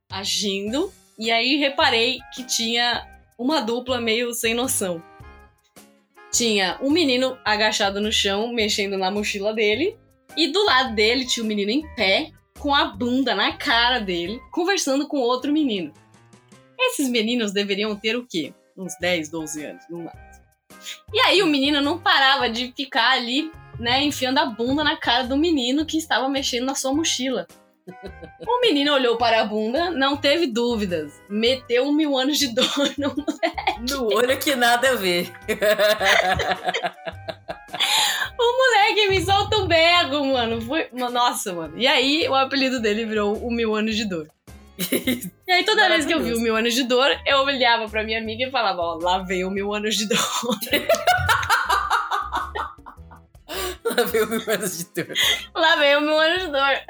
[0.08, 0.92] agindo.
[1.18, 3.04] E aí reparei que tinha
[3.36, 5.02] uma dupla meio sem noção.
[6.30, 9.96] Tinha um menino agachado no chão, mexendo na mochila dele.
[10.36, 14.40] E do lado dele tinha um menino em pé, com a bunda na cara dele,
[14.50, 15.92] conversando com outro menino.
[16.78, 18.52] Esses meninos deveriam ter o quê?
[18.76, 20.26] Uns 10, 12 anos, no máximo.
[21.12, 25.24] E aí o menino não parava de ficar ali, né, enfiando a bunda na cara
[25.24, 27.46] do menino que estava mexendo na sua mochila.
[28.46, 31.22] O menino olhou para a bunda, não teve dúvidas.
[31.30, 32.66] Meteu um mil anos de dor
[32.98, 33.14] no
[33.88, 35.32] No olho que nada a ver.
[38.46, 40.60] O moleque me solta um berro, mano.
[40.60, 40.88] Foi...
[40.92, 41.74] Nossa, mano.
[41.76, 44.28] E aí o apelido dele virou o Mil Anos de Dor.
[44.78, 48.04] E aí toda vez que eu vi o Mil Anos de Dor, eu olhava pra
[48.04, 50.18] minha amiga e falava, ó, lá veio o Mil Anos de Dor.
[53.84, 55.14] Lá veio mil anos de dor.
[55.54, 56.80] lá veio o Mil Anos de Dor.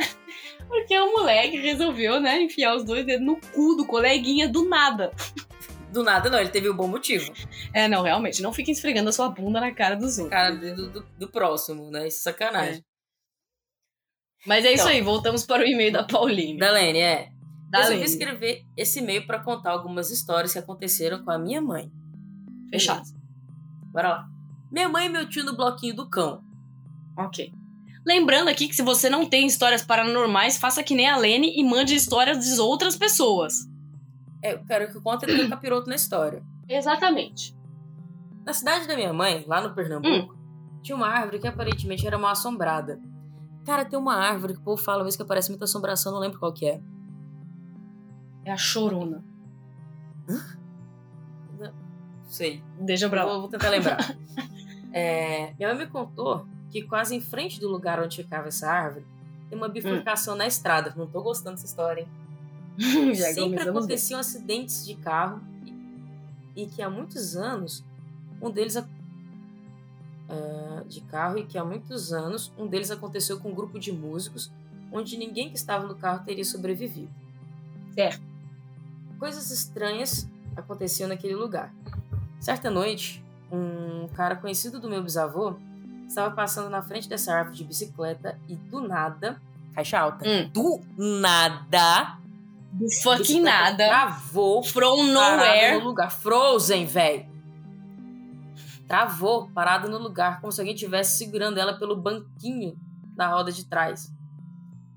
[0.67, 5.13] Porque o moleque resolveu, né, enfiar os dois dedos no cu do coleguinha do nada.
[5.93, 7.33] Do nada, não, ele teve um bom motivo.
[7.73, 10.31] É, não, realmente, não fique esfregando a sua bunda na cara dos outros.
[10.31, 12.07] Cara do, do, do próximo, né?
[12.09, 12.85] Isso é sacanagem.
[14.47, 14.93] Mas é isso Então.
[14.95, 16.59] aí, voltamos para o e-mail da Pauline.
[16.59, 17.29] Da Lene, é.
[17.71, 18.11] Da Resolvi Lene.
[18.11, 21.91] escrever esse e-mail pra contar algumas histórias que aconteceram com a minha mãe.
[22.71, 22.99] Fechado.
[23.03, 23.17] Beleza.
[23.93, 24.27] Bora lá.
[24.71, 26.43] Minha mãe e meu tio no bloquinho do cão.
[27.17, 27.53] Ok.
[28.07, 31.65] Lembrando aqui que se você não tem histórias paranormais, faça que nem a Lene e
[31.65, 33.55] mande histórias de outras pessoas.
[34.47, 36.43] É, eu quero que conte tem um capiroto na história.
[36.69, 37.57] Exatamente.
[38.45, 40.79] Na cidade da minha mãe, lá no Pernambuco, Hum.
[40.83, 43.01] tinha uma árvore que aparentemente era mal assombrada.
[43.65, 46.39] Cara, tem uma árvore que o povo fala mesmo que aparece muita assombração, não lembro
[46.39, 46.81] qual que é.
[48.45, 49.25] É a chorona.
[52.29, 52.63] Sei.
[52.81, 53.33] Deixa pra lá.
[53.33, 53.99] Vou, vou tentar lembrar.
[54.93, 59.05] É, minha mãe me contou que quase em frente do lugar onde ficava essa árvore
[59.49, 60.93] tem uma bifurcação na estrada.
[60.97, 62.09] Não tô gostando dessa história, hein?
[62.81, 63.69] Sempre começamos bem.
[63.69, 65.41] aconteciam acidentes de carro
[66.55, 67.85] e, que há muitos anos
[68.41, 68.85] um deles é,
[70.89, 74.51] de carro e que há muitos anos um deles aconteceu com um grupo de músicos
[74.93, 77.11] onde ninguém que estava no carro teria sobrevivido.
[77.95, 78.23] Certo.
[79.19, 81.73] Coisas estranhas aconteciam naquele lugar.
[82.41, 85.55] Certa noite, um cara conhecido do meu bisavô
[86.07, 89.41] estava passando na frente dessa árvore de bicicleta e do nada,
[89.75, 90.49] caixa alta, Hum.
[90.53, 92.19] do nada,
[92.79, 93.87] Do fucking bicicleta nada.
[93.89, 95.79] travou From parada nowhere.
[95.79, 96.11] no lugar.
[96.11, 97.27] Frozen, velho.
[98.87, 102.79] Travou, parada no lugar, como se alguém estivesse segurando ela pelo banquinho
[103.17, 104.13] da roda de trás.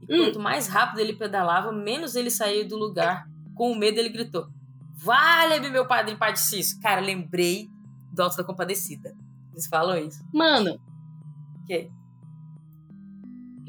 [0.02, 0.26] E Hum.
[0.26, 3.28] quanto mais rápido ele pedalava, menos ele saía do lugar.
[3.56, 4.48] Com medo, ele gritou:
[4.96, 6.80] Valha-me, meu padrinho Padicício.
[6.82, 7.70] Cara, lembrei
[8.12, 9.16] do Alto da Compadecida.
[9.52, 10.24] Eles falam isso.
[10.34, 10.80] Mano,
[11.62, 11.90] O quê?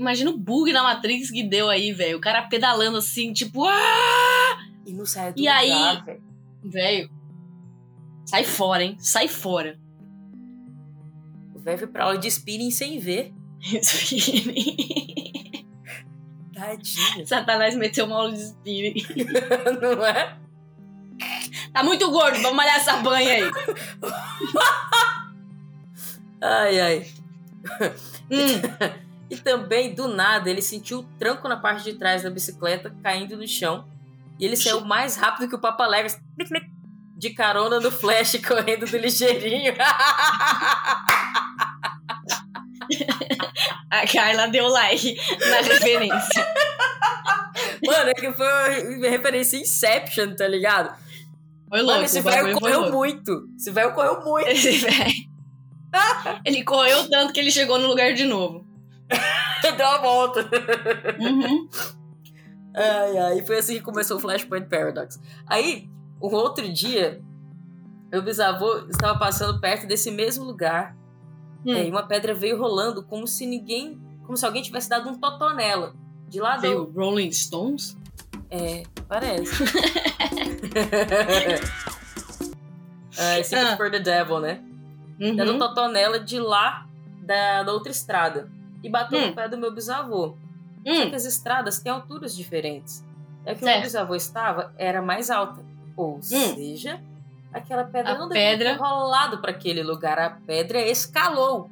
[0.00, 2.18] Imagina o bug na Matrix que deu aí, velho.
[2.18, 4.58] O cara pedalando assim, tipo, ah!
[4.86, 6.20] E não saia do E lugar, aí-
[6.64, 7.10] velho.
[8.26, 8.96] Sai fora, hein?
[8.98, 9.78] Sai fora.
[11.54, 13.32] O velho foi pra aula de spinning sem ver.
[16.54, 17.26] Tadinho.
[17.26, 18.94] Satanás meteu uma aula de spinning.
[19.80, 20.36] não é?
[21.72, 23.50] Tá muito gordo, vamos malhar essa banha aí.
[26.42, 27.06] Ai, ai.
[28.30, 28.62] Hum,
[29.30, 33.36] E também, do nada, ele sentiu o tranco na parte de trás da bicicleta caindo
[33.36, 33.88] no chão.
[34.38, 36.18] E ele saiu mais rápido que o Papa Léguas.
[37.16, 39.74] De carona no flash, correndo do ligeirinho.
[43.90, 45.16] a Carla deu like
[45.48, 46.46] na referência.
[47.86, 50.98] Mano, é que foi uma referência Inception, tá ligado?
[51.68, 53.48] Foi Mano, louco, esse o bagulho velho correu muito.
[53.56, 54.48] Esse velho correu muito.
[54.48, 55.30] Esse velho.
[56.44, 58.64] Ele correu tanto que ele chegou no lugar de novo.
[59.76, 60.40] Deu uma volta.
[61.18, 61.68] Uhum.
[62.74, 63.46] Ai, ai.
[63.46, 65.20] Foi assim que começou o Flashpoint Paradox.
[65.46, 65.88] Aí,
[66.22, 67.20] um outro dia,
[68.10, 70.96] meu bisavô estava passando perto desse mesmo lugar.
[71.66, 71.74] Hum.
[71.74, 74.00] É, e uma pedra veio rolando como se ninguém.
[74.24, 75.94] Como se alguém tivesse dado um totó nela.
[76.28, 76.92] De lá Veio do.
[77.00, 77.96] Rolling Stones?
[78.50, 79.52] É, parece.
[83.18, 83.76] ah, esse Ah.
[83.76, 84.62] for the devil, né?
[85.18, 85.58] Dando Uhum.
[85.58, 86.86] totonela de lá
[87.22, 88.50] da, da outra estrada.
[88.82, 89.26] E bateu Hum.
[89.28, 90.36] no pé do meu bisavô.
[90.86, 93.04] Só Hum, que as estradas têm alturas diferentes.
[93.44, 93.74] É que o Certo.
[93.76, 95.62] meu bisavô estava era mais alta.
[95.96, 97.00] Ou seja,
[97.52, 98.16] aquela pedra Hum.
[98.16, 100.18] A não pedra- ter rolado para aquele lugar.
[100.18, 101.70] A pedra escalou.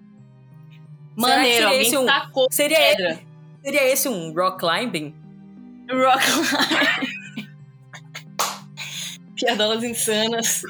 [1.16, 3.20] Maneiro, seria alguém esse um- tacou Seria, pedra.
[3.62, 5.14] seria esse um rock climbing?
[5.90, 6.22] Rock
[9.34, 10.62] Piadolas insanas.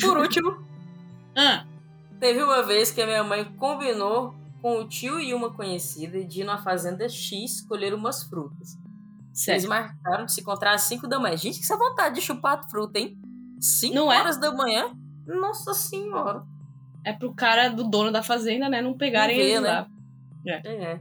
[0.00, 0.62] Por último,
[1.36, 1.64] Ah,
[2.20, 6.40] teve uma vez que a minha mãe combinou com o tio e uma conhecida de
[6.40, 8.78] ir na fazenda X colher umas frutas.
[9.48, 11.36] Eles marcaram de se encontrar às 5 da manhã.
[11.36, 13.18] Gente, que essa vontade de chupar fruta, hein?
[13.60, 14.20] 5 Não é?
[14.20, 14.92] horas da manhã?
[15.26, 16.44] Nossa senhora.
[17.04, 18.80] É pro cara do dono da fazenda, né?
[18.80, 19.70] Não pegarem Não vê, eles né?
[19.70, 19.88] lá.
[20.46, 21.00] É.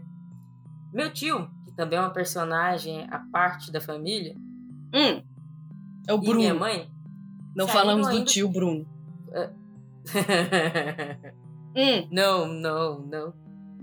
[0.93, 4.35] Meu tio, que também é uma personagem à parte da família,
[4.93, 5.21] Hum.
[6.07, 6.59] É o e minha Bruno.
[6.59, 6.91] mãe.
[7.55, 8.85] Não falamos do ainda- tio Bruno.
[11.75, 12.07] Hum.
[12.11, 13.33] não, não, não.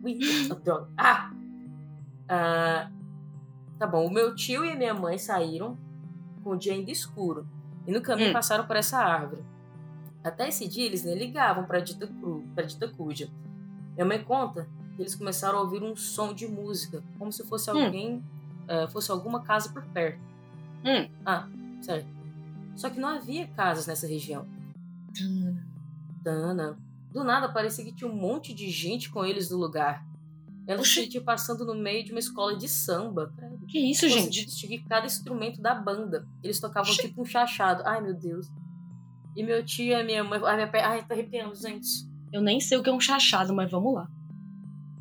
[0.02, 0.18] Ui,
[0.62, 0.88] droga.
[0.96, 1.30] Ah!
[2.28, 2.90] Ah,
[3.78, 5.78] Tá bom, o meu tio e a minha mãe saíram
[6.42, 7.46] com o dia ainda escuro.
[7.86, 8.32] E no caminho Hum.
[8.32, 9.44] passaram por essa árvore.
[10.24, 12.08] Até esse dia eles nem ligavam pra dita,
[12.56, 13.28] pra dita cuja.
[13.94, 17.70] Minha mãe conta que eles começaram a ouvir um som de música, como se fosse
[17.70, 17.84] Hum.
[17.84, 18.24] alguém,
[18.66, 20.18] eh, fosse alguma casa por perto.
[20.84, 21.08] Hum.
[21.24, 21.46] Ah,
[21.80, 22.08] certo.
[22.74, 24.44] Só que não havia casas nessa região.
[26.24, 26.76] Tana.
[27.12, 30.04] Do nada parecia que tinha um monte de gente com eles no lugar.
[30.66, 33.32] Ela se passando no meio de uma escola de samba.
[33.66, 34.44] Que isso, Consegui gente?
[34.44, 36.28] distinguir cada instrumento da banda.
[36.42, 37.08] Eles tocavam Oxi.
[37.08, 37.82] tipo um chachado.
[37.86, 38.48] Ai, meu Deus.
[39.34, 40.38] E meu tio e minha mãe.
[40.44, 40.88] Ai, minha perna.
[40.88, 41.88] Ai, tá arrepiando, gente.
[42.30, 44.06] Eu nem sei o que é um chachado, mas vamos lá.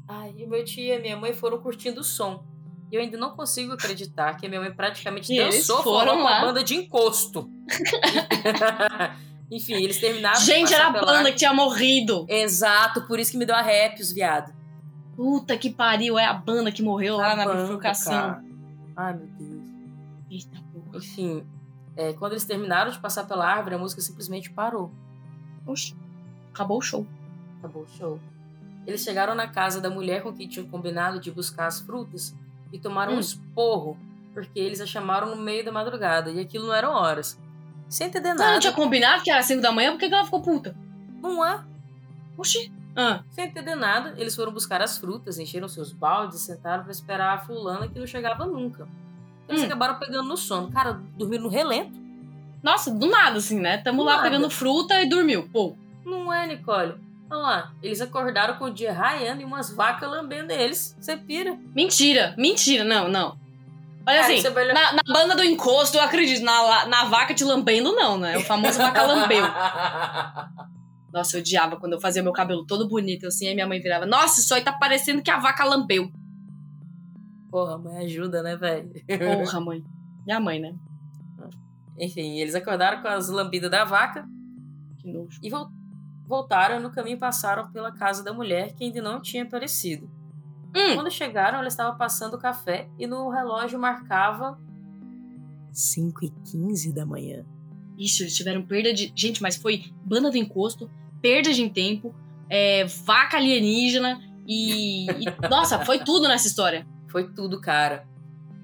[0.08, 2.46] Ai, e meu tio e minha mãe foram curtindo o som.
[2.90, 6.28] E eu ainda não consigo acreditar que a minha mãe praticamente E dançou foram com
[6.28, 7.52] a banda de encosto.
[9.50, 10.40] Enfim, eles terminaram.
[10.42, 12.26] Gente, era a banda que tinha morrido.
[12.28, 14.54] Exato, por isso que me deu arrepios, viado.
[15.16, 18.14] Puta que pariu, é a banda que morreu lá A na banda, bifurcação.
[18.14, 18.44] cara.
[18.96, 19.64] Ai, meu Deus.
[20.30, 20.98] Eita porra.
[20.98, 21.44] Enfim,
[21.96, 24.92] é, quando eles terminaram de passar pela árvore, a música simplesmente parou.
[25.66, 25.96] Oxi.
[26.54, 27.06] Acabou o show.
[27.60, 28.20] Acabou o show.
[28.86, 32.36] Eles chegaram na casa da mulher com quem tinham combinado de buscar as frutas
[32.72, 33.20] e tomaram um Hum.
[33.20, 33.98] esporro,
[34.34, 37.40] porque eles a chamaram no meio da madrugada e aquilo não eram horas.
[37.90, 38.52] Sem entender Ela nada.
[38.54, 40.76] não tinha combinado que era 5 da manhã, por que ela ficou puta?
[41.22, 41.64] Não é?
[42.38, 42.72] Oxi.
[42.96, 46.92] Ah, Sem entender nada, eles foram buscar as frutas, encheram seus baldes e sentaram pra
[46.92, 48.88] esperar a fulana que não chegava nunca.
[49.48, 49.66] Eles Hum.
[49.66, 50.72] acabaram pegando no sono.
[50.72, 51.98] Cara, dormiram no relento.
[52.64, 53.78] nossa, do nada, assim, né?
[53.78, 54.24] Tamo Do lá nada.
[54.30, 55.48] pegando fruta e dormiu.
[55.54, 55.76] Pô.
[56.04, 56.96] Não é, Nicole?
[57.30, 60.96] Olha lá, eles acordaram com o dia raiando e umas vacas lambendo eles.
[61.00, 61.58] Você pira.
[61.76, 63.38] Mentira, mentira, não, não.
[64.08, 67.44] Olha Cara, assim, olhar- na, na banda do encosto eu acredito, na, na vaca te
[67.44, 68.38] lambendo não, né?
[68.38, 69.44] O famoso vaca lambeu.
[71.12, 74.06] Nossa, eu odiava quando eu fazia meu cabelo todo bonito assim, aí minha mãe virava,
[74.06, 76.10] nossa, isso aí tá parecendo que a vaca lambeu.
[77.50, 78.92] Porra, mãe ajuda, né, velho?
[79.44, 79.84] Porra, mãe.
[80.26, 80.74] Minha mãe, né?
[82.00, 84.26] Enfim, eles acordaram com as lambidas da vaca
[85.02, 85.40] Que nojo.
[85.42, 85.70] e vol-
[86.28, 86.80] voltaram.
[86.80, 90.10] No caminho passaram pela casa da mulher que ainda não tinha aparecido.
[90.76, 94.60] Hum, Quando chegaram, ela estava passando café e no relógio marcava
[95.72, 97.46] 5 e 15 da manhã.
[97.98, 99.12] Ixi, eles tiveram perda de.
[99.16, 100.90] Gente, mas foi banda do encosto,
[101.22, 102.14] perda de tempo,
[102.50, 106.88] é, vaca alienígena e, e- Nossa, foi tudo nessa história.
[107.10, 108.08] Foi tudo, cara.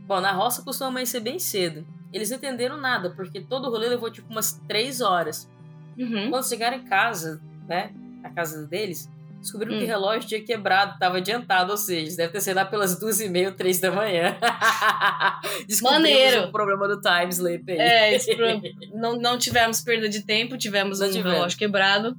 [0.05, 1.85] Bom, na roça costuma amanhecer bem cedo.
[2.11, 5.49] Eles não entenderam nada, porque todo o rolê levou tipo umas 3 horas.
[5.97, 6.29] Uhum.
[6.29, 7.91] Quando chegaram em casa, né,
[8.23, 9.09] a casa deles,
[9.43, 9.85] descobriram que Hum.
[9.85, 13.29] o relógio tinha quebrado, estava adiantado, ou seja, deve ter sido lá pelas duas e
[13.29, 14.35] meia, três da manhã.
[15.83, 16.47] Maneiro.
[16.47, 17.77] o problema do time sleep aí.
[17.77, 21.31] É, pro- não, não tivemos perda de tempo, tivemos Não um tivemos.
[21.33, 22.15] relógio quebrado.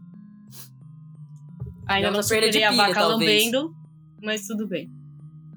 [1.86, 3.44] Ainda não a de superei a pilha, vaca talvez.
[3.46, 3.74] lambendo,
[4.22, 4.90] mas tudo bem.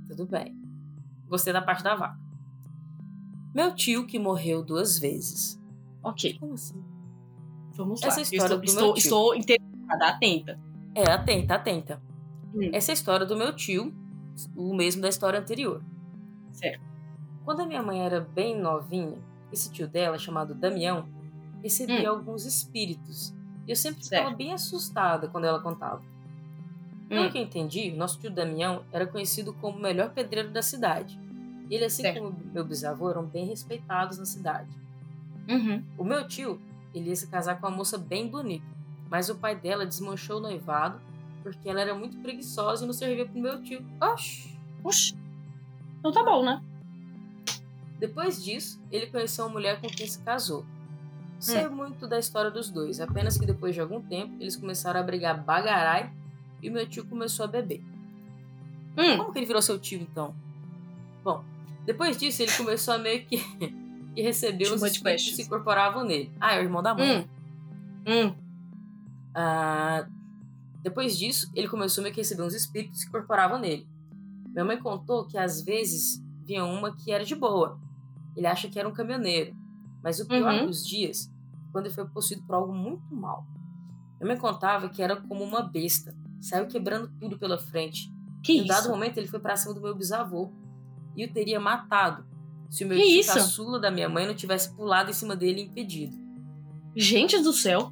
[0.10, 0.56] Tudo bem.
[1.28, 2.18] Gostei da parte da vaca.
[3.54, 5.60] Meu tio que morreu duas vezes.
[6.04, 6.82] Ok, Como assim?
[7.76, 8.08] vamos lá.
[8.08, 9.00] Essa Eu história estou, do estou, meu tio.
[9.04, 10.60] estou interessada, atenta.
[11.00, 12.02] É, atenta, atenta.
[12.56, 12.70] Hum.
[12.74, 13.94] Essa é a história do meu tio,
[14.56, 15.84] o mesmo da história anterior.
[16.52, 16.82] Certo.
[17.46, 19.18] Quando a minha mãe era bem novinha,
[19.52, 21.08] esse tio dela, chamado Damião,
[21.62, 23.34] recebia alguns espíritos.
[23.68, 24.26] E eu sempre ficava Hum.
[24.30, 24.38] Certo.
[24.38, 26.02] bem assustada quando ela contava.
[27.08, 27.32] Pelo Hum.
[27.32, 31.20] que eu entendi, nosso tio Damião era conhecido como o melhor pedreiro da cidade.
[31.70, 32.22] E ele, assim Certo.
[32.22, 34.70] como meu bisavô, eram bem respeitados na cidade.
[35.50, 35.84] Uhum.
[35.98, 36.60] O meu tio,
[36.94, 38.66] ele ia se casar com uma moça bem bonita,
[39.10, 41.00] mas o pai dela desmanchou o noivado
[41.44, 43.86] porque ela era muito preguiçosa e não servia pro meu tio.
[44.02, 44.58] Oxi!
[44.84, 45.16] Oxi.
[46.00, 46.62] Então tá bom, né?
[48.00, 50.66] Depois disso, ele conheceu uma mulher com quem se casou.
[51.36, 55.00] Não sei muito da história dos dois, apenas que depois de algum tempo eles começaram
[55.00, 56.12] a brigar bagarai
[56.62, 57.82] e meu tio começou a beber.
[58.98, 60.36] Hum, Como que ele virou seu tio então?
[61.24, 61.44] Bom,
[61.86, 63.38] depois disso ele começou a meio que,
[64.16, 66.32] que receber os espíritos que se incorporavam nele.
[66.42, 67.28] Ah, é o irmão da mãe.
[68.06, 68.47] hum, hum.
[69.40, 70.08] Ah,
[70.82, 73.88] depois disso, ele começou a receber uns espíritos que incorporavam nele.
[74.50, 77.80] Minha mãe contou que às vezes vinha uma que era de boa.
[78.36, 79.56] Ele acha que era um caminhoneiro.
[80.04, 80.66] Mas o pior Uhum.
[80.66, 81.32] dos dias,
[81.72, 83.46] quando ele foi possuído por algo muito mal.
[84.20, 86.16] Minha mãe contava que era como uma besta.
[86.42, 88.12] Saiu quebrando tudo pela frente.
[88.44, 90.52] Que Em um dado momento, ele foi pra cima do meu bisavô
[91.16, 92.26] e o teria matado
[92.70, 93.34] se o meu Que tio isso?
[93.34, 96.16] caçula da minha mãe não tivesse pulado em cima dele e impedido.
[96.96, 97.92] Gente do céu.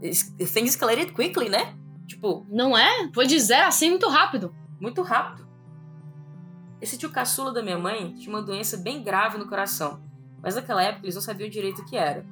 [0.00, 1.76] Things escalated quickly, né?
[2.06, 3.10] Tipo, Não é?
[3.12, 4.54] Foi de zero a 100 muito rápido.
[4.80, 5.46] muito rápido.
[6.80, 10.00] Esse tio caçula da minha mãe tinha uma doença bem grave no coração,
[10.42, 12.24] mas naquela época eles não sabiam direito o que era.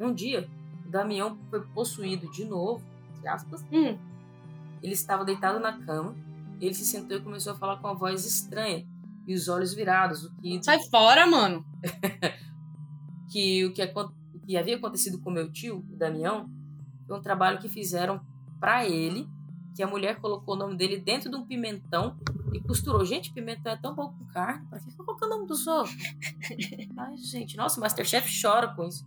[0.00, 0.48] Um dia,
[0.86, 2.82] o Damião foi possuído de novo,
[3.16, 3.64] entre aspas.
[3.72, 3.98] Hum.
[4.82, 6.14] Ele estava deitado na cama,
[6.60, 8.86] ele se sentou e começou a falar com uma voz estranha
[9.26, 11.64] e os olhos virados, o que Sai fora, mano.
[13.30, 16.50] que o que, acon- o que havia acontecido com meu tio, o Damião,
[17.06, 18.20] foi um trabalho que fizeram
[18.60, 19.28] pra ele,
[19.74, 22.16] que a mulher colocou o nome dele dentro de um pimentão
[22.52, 23.04] e costurou.
[23.04, 25.96] Gente, pimentão é tão bom com carne, pra que colocar o nome dos outros?
[26.96, 29.06] Ai, gente, nossa, o Masterchef chora com isso,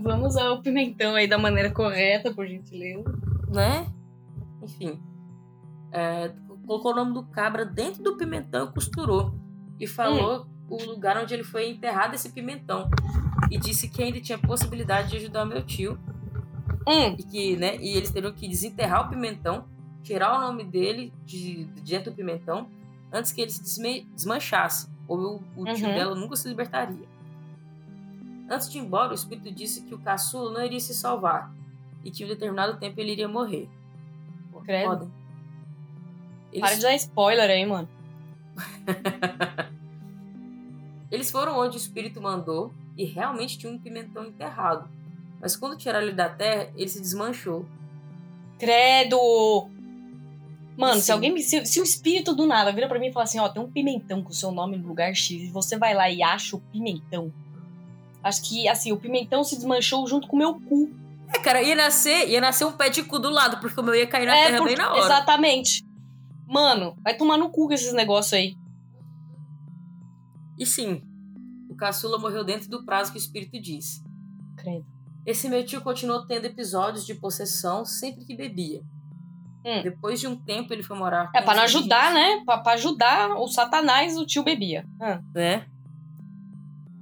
[0.00, 3.02] Vamos usar o pimentão aí da maneira correta, por gentileza.
[3.48, 3.92] né?
[4.62, 5.02] Enfim,
[5.90, 6.32] é,
[6.64, 9.34] colocou o nome do cabra dentro do pimentão e costurou.
[9.80, 12.88] E falou o lugar onde ele foi enterrado esse pimentão.
[13.52, 15.98] E disse que ainda tinha possibilidade de ajudar meu tio
[16.88, 17.14] Hum.
[17.18, 19.64] e que, né, e eles teriam que desenterrar o pimentão,
[20.02, 22.66] tirar o nome dele de, de dentro do pimentão,
[23.12, 25.94] antes que ele se desme- desmanchasse, ou o, o tio Uhum.
[25.94, 27.06] dela nunca se libertaria.
[28.50, 31.52] Antes de ir embora, o espírito disse que o caçula não iria se salvar
[32.02, 33.68] e que em um determinado tempo ele iria morrer.
[34.50, 34.88] Pô, Credo.
[34.88, 35.10] foda.
[36.58, 37.88] Para de Eles, dar spoiler aí, mano.
[41.10, 44.88] eles foram onde o espírito mandou e realmente tinha um pimentão enterrado.
[45.40, 47.66] Mas quando tiraram ele da terra, ele se desmanchou.
[48.58, 49.18] Credo!
[50.76, 51.42] Mano, se alguém me.
[51.42, 53.70] Se, se o espírito do nada vira pra mim e fala assim, ó, tem um
[53.70, 56.60] pimentão com o seu nome no lugar X, e você vai lá e acha o
[56.60, 57.32] pimentão.
[58.22, 60.90] Acho que, assim, o pimentão se desmanchou junto com o meu cu.
[61.34, 63.94] É, cara, ia nascer, ia nascer um pé de cu do lado, porque o meu
[63.94, 65.04] ia cair na terra porque- bem na hora.
[65.04, 65.84] Exatamente.
[66.46, 68.54] Mano, vai tomar no cu com esses negócios aí.
[70.58, 71.02] E sim,
[71.82, 74.04] caçula morreu dentro do prazo que o espírito disse.
[74.56, 74.86] Credo.
[75.26, 78.80] Esse meu tio continuou tendo episódios de possessão sempre que bebia.
[79.64, 79.82] Hum.
[79.82, 82.44] Depois de um tempo, ele foi morar com É, pra não ajudar, indígenas, né?
[82.44, 84.84] Pra, pra ajudar o satanás, o tio bebia.
[85.00, 85.20] Ah.
[85.34, 85.66] né?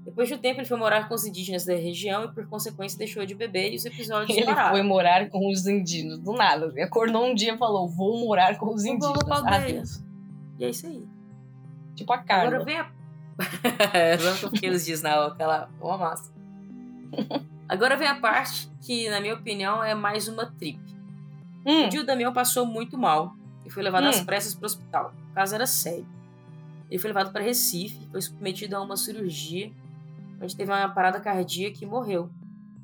[0.05, 2.99] Depois de um tempo, ele foi morar com os indígenas da região e, por consequência,
[2.99, 4.71] deixou de beber e os episódios Ele pararam.
[4.71, 6.67] foi morar com os indígenos, do nada.
[6.67, 9.29] Ele acordou um dia e falou, vou morar com os Vou indígenas.
[9.29, 9.63] o Adeus.
[9.73, 10.05] deles.
[10.59, 11.05] E é isso aí.
[11.95, 12.49] Tipo a Carla.
[12.49, 13.00] Agora vem a.
[14.43, 16.33] Eu fiquei uns dias na aquela uma massa.
[17.69, 20.81] Agora vem a parte que, na minha opinião, é mais uma trip.
[21.65, 23.35] Hum, O tio Damião passou muito mal
[23.65, 24.09] e foi levado Hum.
[24.11, 25.15] às pressas para o hospital.
[25.31, 26.07] O caso era sério.
[26.91, 29.71] Ele foi levado para Recife, foi submetido a uma cirurgia,
[30.43, 32.29] onde teve uma parada cardíaca e morreu,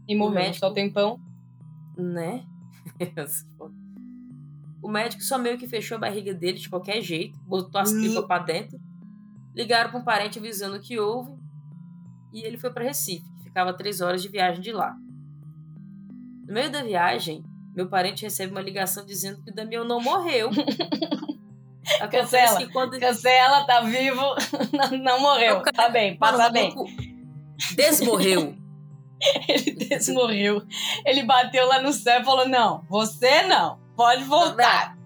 [0.06, 0.34] e morreu.
[0.34, 1.18] médico- Só tempão.
[1.96, 2.44] né?
[4.82, 8.24] o médico só meio que fechou a barriga dele de qualquer jeito, botou as tripas
[8.26, 8.78] para dentro,
[9.56, 11.32] ligaram para um parente avisando o que houve
[12.32, 14.94] e ele foi para Recife, que ficava três horas de viagem de lá.
[16.46, 17.42] No meio da viagem,
[17.74, 20.50] meu parente recebe uma ligação dizendo que o Damião não morreu.
[22.00, 22.58] Acontece Cancela.
[22.58, 24.20] que quando Cancela, tá vivo,
[24.92, 25.60] não, não morreu.
[25.62, 26.74] Cara- Tá bem, Mano, passa o bem.
[27.76, 28.54] Desmorreu.
[29.48, 30.62] Ele desmorreu.
[31.06, 33.78] Ele bateu lá no céu e falou: Não, você não.
[33.96, 34.98] Pode voltar.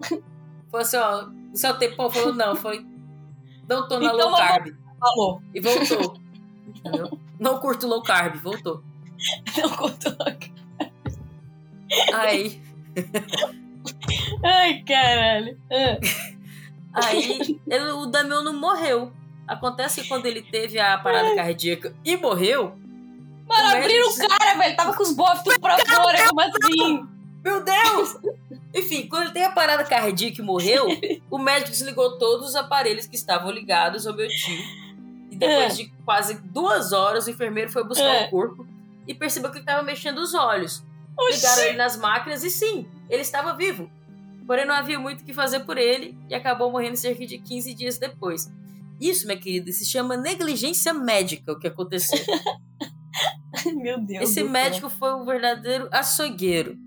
[0.69, 2.85] Falou assim, ó, o seu tempão falou não, foi.
[3.71, 4.67] Não tô na Então low carb.
[4.99, 5.41] Falou.
[5.53, 6.17] E voltou.
[6.67, 7.19] Entendeu?
[7.39, 8.83] Não curto low carb, voltou.
[9.57, 10.13] Não contou.
[12.13, 12.61] Aí,
[14.43, 15.57] Ai, caralho.
[15.71, 19.11] Ah, aí ele- o Damião não morreu.
[19.47, 22.75] Acontece que quando ele teve a parada cardíaca e morreu,
[23.47, 24.75] Mano, abriram o cara, velho.
[24.77, 26.27] Tava com os bofs tudo pra fora.
[26.29, 27.07] Como assim?
[27.43, 28.17] Meu Deus!
[28.73, 30.87] Enfim, quando ele teve a parada cardíaca e morreu,
[31.29, 34.59] o médico desligou todos os aparelhos que estavam ligados ao meu tio.
[35.29, 38.27] E depois de quase duas horas, o enfermeiro foi buscar É.
[38.27, 38.65] o corpo
[39.07, 40.83] e percebeu que ele estava mexendo os olhos.
[41.19, 41.35] Oxi.
[41.37, 43.89] Ligaram ele nas máquinas e sim, ele estava vivo.
[44.47, 47.73] Porém, não havia muito o que fazer por ele e acabou morrendo cerca de 15
[47.73, 48.51] dias depois.
[48.99, 52.19] Isso, minha querida, se chama negligência médica o que aconteceu.
[53.75, 54.23] Meu Deus.
[54.23, 54.49] Esse céu.
[54.49, 56.77] médico foi um verdadeiro açougueiro.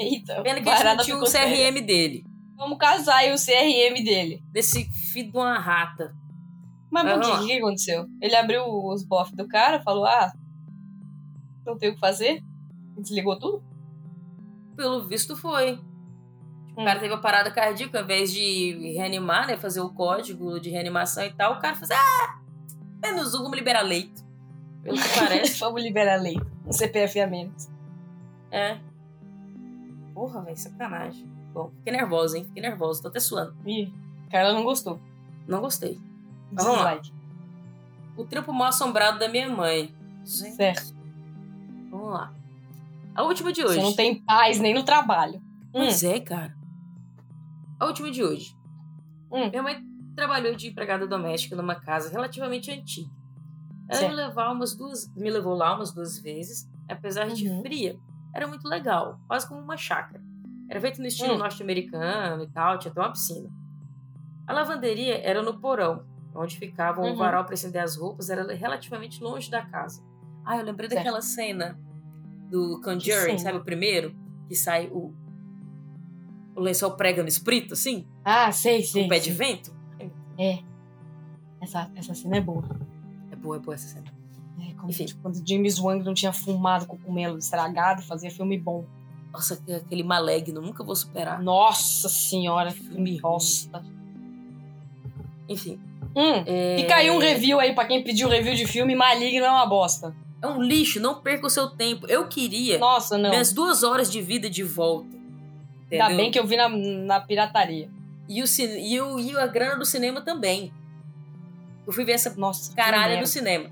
[0.04, 1.70] Eita, Pena que a gente não parada tinha o séria.
[1.70, 2.24] CRM dele.
[2.56, 4.42] Vamos casar aí o CRM dele.
[4.50, 6.14] Desse filho de uma rata.
[6.90, 8.06] Mas o que que aconteceu?
[8.20, 10.32] Ele abriu os bofs do cara, falou: ah,
[11.64, 12.42] não tem o que fazer?
[12.98, 13.62] Desligou tudo?
[14.76, 15.78] Pelo visto foi.
[16.76, 19.56] O cara teve a parada cardíaca, ao invés de reanimar, né?
[19.56, 22.40] Fazer o código de reanimação e tal, o cara fez, ah,
[23.02, 24.24] menos um, vamos liberar leito.
[24.82, 25.60] Pelo que parece.
[25.60, 26.36] Vamos liberar a lei.
[26.66, 27.68] Um CPF a menos.
[28.50, 28.78] é.
[30.20, 31.26] Porra, velho, sacanagem.
[31.54, 32.44] Bom, fiquei nervosa, hein?
[32.44, 33.56] Fiquei nervosa, tô até suando.
[33.64, 33.90] Ih,
[34.30, 35.00] Carla não gostou.
[35.48, 35.98] Não gostei.
[36.52, 37.00] Mas vamos lá.
[38.18, 39.94] O trampo mal assombrado da minha mãe.
[40.22, 40.94] Gente, Certo.
[41.90, 42.34] Vamos lá.
[43.14, 43.76] A última de hoje.
[43.76, 45.38] Você não tem paz nem no trabalho.
[45.68, 46.54] Hum, Pois é, cara.
[47.78, 48.54] A última de hoje.
[49.32, 49.48] Hum.
[49.48, 49.82] Minha mãe
[50.14, 53.08] trabalhou de empregada doméstica numa casa relativamente antiga.
[53.88, 57.62] Ela me, levar umas duas, me levou lá umas duas vezes, apesar de Uhum.
[57.62, 57.98] fria.
[58.34, 60.22] Era muito legal, quase como uma chácara.
[60.68, 61.38] Era feito no estilo Hum.
[61.38, 63.48] norte-americano e tal, tinha até uma piscina.
[64.46, 66.04] A lavanderia era no porão,
[66.34, 67.16] onde ficava o Uhum.
[67.16, 70.02] varal para estender as roupas, era relativamente longe da casa.
[70.44, 71.00] Ah, eu lembrei Certo.
[71.00, 71.78] daquela cena
[72.48, 74.14] do Conjuring, sabe o primeiro?
[74.48, 75.12] Que sai o,
[76.56, 79.06] o lençol prega no esprito, assim, Ah, sei, com sei.
[79.06, 79.72] o pé de vento.
[81.60, 82.64] Essa, essa cena é boa.
[83.30, 84.06] É boa, é boa essa cena.
[84.60, 85.04] É, quando, Enfim.
[85.06, 88.84] tipo, quando James Wang não tinha fumado cogumelo estragado, fazia filme bom.
[89.32, 91.40] Nossa, que- aquele malegno, nunca vou superar.
[91.42, 93.82] Nossa senhora, filme Filme bosta.
[95.48, 95.78] Enfim.
[96.14, 96.76] Hum, É...
[96.80, 100.14] fica aí um review aí pra quem pediu review de filme Maligno é uma bosta.
[100.42, 102.06] É um lixo, não perca o seu tempo.
[102.06, 103.30] Eu queria Nossa, não.
[103.30, 105.08] minhas duas horas de vida de volta.
[105.92, 106.16] Ainda Entendeu?
[106.16, 107.90] bem que eu vi na, na pirataria.
[108.28, 108.46] E, o,
[108.78, 110.72] e, o, e a grana do cinema também.
[111.86, 113.20] Eu fui ver essa Nossa, merda.
[113.20, 113.70] no cinema.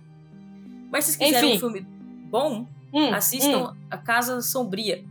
[0.91, 1.57] Mas se vocês quiserem Enfim.
[1.57, 1.81] um filme
[2.31, 3.77] bom, Hum, assistam hum.
[3.91, 5.05] A Casa Sombria.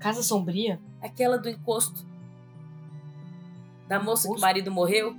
[0.00, 0.80] Casa Sombria?
[1.00, 2.04] Aquela do encosto.
[3.88, 4.40] Da moça que o Encosto?
[4.40, 5.14] marido morreu.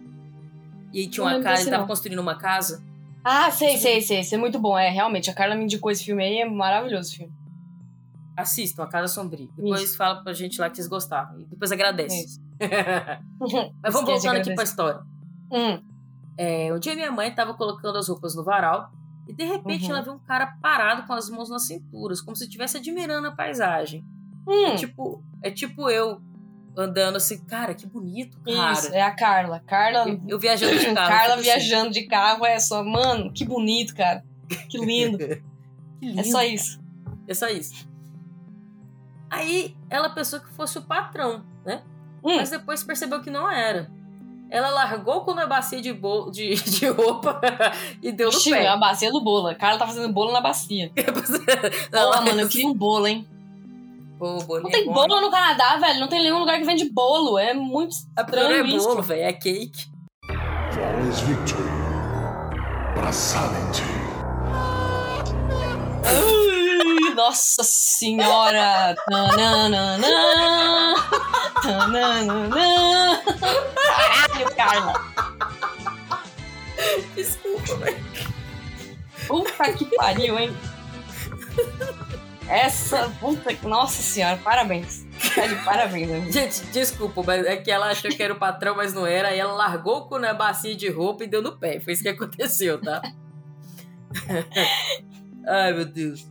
[0.91, 1.87] E aí tinha uma casa, desse, ele tava não.
[1.87, 2.83] construindo uma casa.
[3.23, 4.19] Ah, sei, sei, sei.
[4.21, 4.77] Isso é muito bom.
[4.77, 5.29] É, realmente.
[5.29, 6.37] A Carla me indicou esse filme aí.
[6.39, 7.33] É maravilhoso o filme.
[8.37, 9.47] Assistam A Casa Sombria.
[9.55, 11.39] Depois fala pra gente lá que vocês gostaram.
[11.39, 12.25] E depois agradece.
[12.25, 12.41] isso.
[13.81, 15.01] Mas vamos voltando aqui pra história.
[15.51, 15.81] Hum,
[16.37, 18.91] É, um dia minha mãe tava colocando as roupas no varal
[19.27, 19.91] e de repente Uhum.
[19.91, 23.31] ela viu um cara parado com as mãos nas cinturas, como se estivesse admirando a
[23.31, 24.05] paisagem.
[24.47, 24.65] hum.
[24.67, 26.21] É tipo, é tipo eu
[26.77, 28.73] andando assim, cara, que bonito, cara.
[28.73, 29.61] Isso, é a Carla.
[29.65, 30.09] Carla.
[30.09, 31.09] Eu, eu viajando de carro.
[31.09, 34.23] Carla tipo viajando de carro é só, mano, que bonito, cara.
[34.69, 35.15] Que lindo.
[35.23, 35.41] assim,
[35.99, 36.19] que lindo.
[36.19, 36.81] é só isso.
[37.27, 37.87] É só isso.
[39.29, 41.81] Aí ela pensou que fosse o patrão, né?
[42.23, 43.89] Hum, Mas depois percebeu que não era.
[44.49, 46.29] Ela largou com a bacia de, bo...
[46.29, 47.41] de, de roupa
[48.01, 48.67] e deu no Ixi, pé.
[48.67, 49.47] a bacia do bolo.
[49.47, 50.91] A Carla tá fazendo bolo na bacia.
[51.91, 53.27] Ela- Porra, mano, eu queria um bolo, hein?
[54.17, 55.99] Pô, Não tem é bolo no Canadá, velho.
[55.99, 57.37] Não tem nenhum lugar que vende bolo.
[57.37, 58.87] É muito estranho é isso.
[58.87, 59.23] bolo, velho.
[59.23, 59.93] É cake.
[61.25, 61.85] Victory.
[67.15, 68.95] Nossa senhora!
[69.09, 69.97] Tananana,
[71.61, 73.21] tananana.
[74.35, 74.93] Caralho, Carla!
[77.15, 78.05] Desculpa, velho.
[79.27, 80.55] Puta que pariu, hein?
[82.49, 83.65] Essa puta que.
[83.65, 85.05] Nossa senhora, parabéns.
[85.33, 86.31] Tá parabéns, amigo.
[86.31, 89.29] Gente, desculpa, mas é que ela achou que era o patrão, mas não era.
[89.29, 91.79] Aí ela largou com a bacia de roupa e deu no pé.
[91.79, 93.01] Foi isso que aconteceu, tá?
[95.47, 96.27] Ai, meu Deus.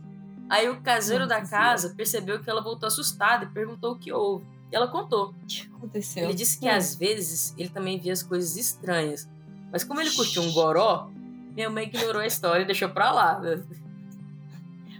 [0.47, 4.54] Aí o caseiro da casa percebeu que ela voltou assustada e perguntou o que houve.
[4.75, 5.27] Ela contou.
[5.29, 6.25] O que aconteceu?
[6.25, 6.71] Ele disse que Hum.
[6.75, 9.25] às vezes ele também via as coisas estranhas.
[9.71, 11.09] Mas como ele curtiu um goró,
[11.55, 13.39] minha mãe ignorou a história e deixou pra lá.
[13.39, 13.63] né?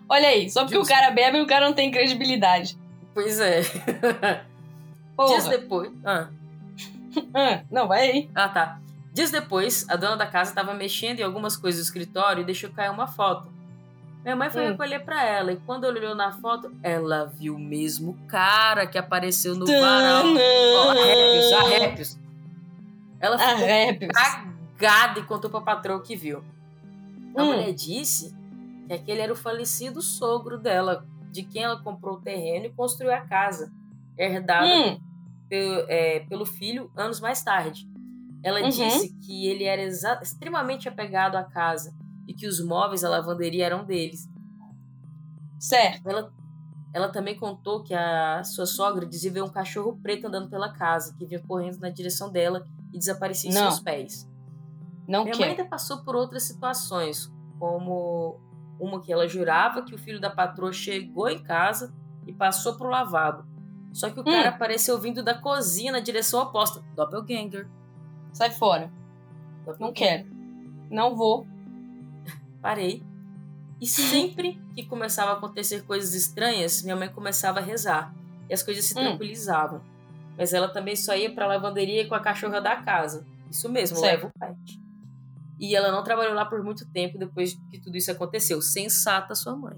[0.08, 0.94] Olha aí, só porque Justo.
[0.94, 2.78] o cara bebe, o cara não tem credibilidade.
[3.14, 3.64] Pois é.
[5.18, 5.28] Porra.
[5.30, 5.92] Dias depois.
[6.06, 6.30] Ah.
[7.34, 8.30] Ah, não, vai aí.
[8.36, 8.80] Ah, tá.
[9.14, 12.70] Dias depois, a dona da casa estava mexendo em algumas coisas do escritório e deixou
[12.72, 13.50] cair uma foto.
[14.26, 14.72] Minha mãe foi Hum.
[14.72, 18.98] recolher pra ela e quando ela olhou na foto, ela viu o mesmo cara que
[18.98, 20.24] apareceu no varal.
[20.90, 22.20] Arrépios, arrépios.
[23.20, 24.12] Ela ficou Arrépios.
[24.78, 26.44] cagada e contou pra patroa o que viu.
[27.38, 27.46] A Hum.
[27.46, 28.36] mulher disse
[28.88, 33.14] que aquele era o falecido sogro dela, de quem ela comprou o terreno e construiu
[33.14, 33.72] a casa,
[34.18, 35.00] herdada Hum,
[35.48, 37.88] pe- é, pelo filho anos mais tarde.
[38.42, 38.70] Ela Uhum.
[38.70, 39.84] disse que ele era
[40.22, 41.94] extremamente apegado à casa
[42.28, 44.28] e que os móveis da lavanderia eram deles.
[45.60, 46.08] certo.
[46.08, 46.32] Ela,
[46.94, 51.14] ela também contou que a sua sogra dizia ver um cachorro preto andando pela casa,
[51.18, 53.72] que vinha correndo na direção dela e desaparecia em Não.
[53.72, 54.30] seus pés.
[55.08, 55.50] Não Minha mãe quer.
[55.52, 58.40] ainda passou por outras situações, como
[58.80, 61.94] uma que ela jurava que o filho da patroa chegou em casa
[62.26, 63.46] e passou pro lavabo.
[63.94, 66.84] Só que o cara apareceu vindo da cozinha na direção oposta.
[66.96, 67.70] Doppelganger.
[68.34, 68.92] Sai fora.
[69.80, 70.28] Não quero.
[70.90, 71.48] Não vou.
[72.66, 73.04] Parei.
[73.80, 78.12] E sempre que começava a acontecer coisas estranhas, minha mãe começava a rezar.
[78.50, 79.04] E as coisas se Hum.
[79.04, 79.84] tranquilizavam.
[80.36, 83.24] Mas ela também só ia pra lavanderia com a cachorra da casa.
[83.52, 84.24] Isso mesmo, Certo.
[84.24, 84.82] leva o pet.
[85.60, 88.60] E ela não trabalhou lá por muito tempo depois que tudo isso aconteceu.
[88.64, 89.78] Sensata sua mãe.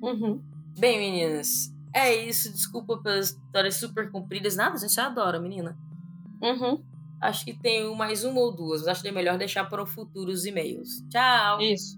[0.00, 0.40] Uhum.
[0.78, 2.50] Bem, meninas, é isso.
[2.50, 4.56] Desculpa pelas histórias super compridas.
[4.56, 5.76] Nada, a gente adora, menina.
[6.40, 6.82] Uhum.
[7.20, 10.46] Acho que tenho mais uma ou duas, mas acho que é melhor deixar para futuros
[10.46, 11.02] e-mails.
[11.10, 11.60] Tchau!
[11.60, 11.97] Isso.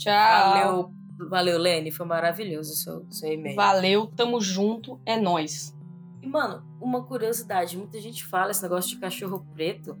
[0.00, 0.52] Tchau.
[0.54, 0.94] Valeu,
[1.28, 1.92] valeu, Lene.
[1.92, 3.54] Foi maravilhoso o seu, seu e-mail.
[3.54, 5.76] Valeu, tamo junto, é nóis.
[6.22, 9.98] E, mano, uma curiosidade: muita gente fala esse negócio de cachorro preto,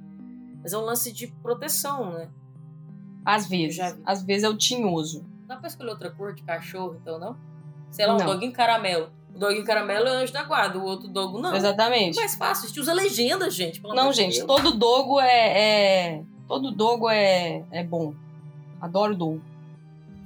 [0.62, 2.30] mas é um lance de proteção, né?
[3.24, 3.76] Às vezes.
[3.76, 3.94] Já.
[4.04, 5.26] Às vezes é o tinhoso.
[5.46, 7.36] Dá pra escolher outra cor de cachorro, então, não?
[7.90, 8.26] Sei lá, um Não.
[8.26, 9.10] doguinho caramelo.
[9.34, 11.54] O doguinho caramelo é anjo da guarda, o outro dogo não.
[11.54, 12.16] Exatamente.
[12.16, 13.82] É mais fácil, a gente usa legenda, gente.
[13.82, 14.46] Não, gente, Deus.
[14.46, 15.58] todo dogo é,
[16.16, 18.14] é- Todo dogo é, é bom.
[18.80, 19.40] Adoro dogo.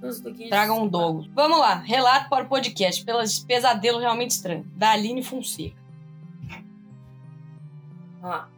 [0.06, 1.26] Os doguinhos- Tragam um dogo.
[1.34, 1.74] Vamos lá.
[1.76, 3.04] Relato para o podcast.
[3.04, 4.66] Pelas pesadelo realmente estranho.
[4.76, 5.76] Da Aline Fonseca.
[8.20, 8.48] Vamos lá.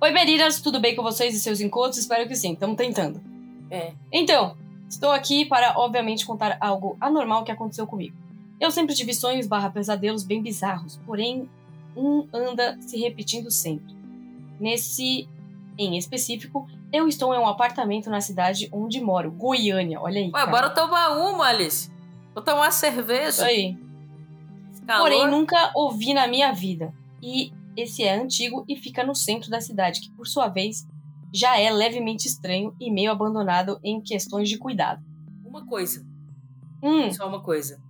[0.00, 1.98] Oi, Beriras, tudo bem com vocês e seus encontros?
[1.98, 2.52] Espero que sim.
[2.52, 3.20] Estamos tentando.
[3.70, 3.92] É.
[4.10, 4.56] Então,
[4.88, 8.16] estou aqui para, obviamente, contar algo anormal que aconteceu comigo.
[8.58, 11.48] Eu sempre tive sonhos barra pesadelos bem bizarros, porém,
[11.96, 13.94] um anda se repetindo sempre.
[14.58, 15.28] Nesse,
[15.78, 20.00] em específico, eu estou em um apartamento na cidade onde moro, Goiânia.
[20.00, 20.26] Olha aí.
[20.26, 20.46] Ué, cara.
[20.50, 21.90] bora tomar uma, Alice.
[22.34, 23.44] Vou tomar Isso cerveja.
[23.44, 23.76] aí.
[24.86, 25.02] Calor.
[25.02, 26.92] Porém, nunca ouvi na minha vida.
[27.22, 30.86] E esse é antigo e fica no centro da cidade, que por sua vez
[31.32, 35.00] já é levemente estranho e meio abandonado em questões de cuidado.
[35.44, 36.04] Uma coisa.
[36.82, 37.80] Hum, Só uma coisa.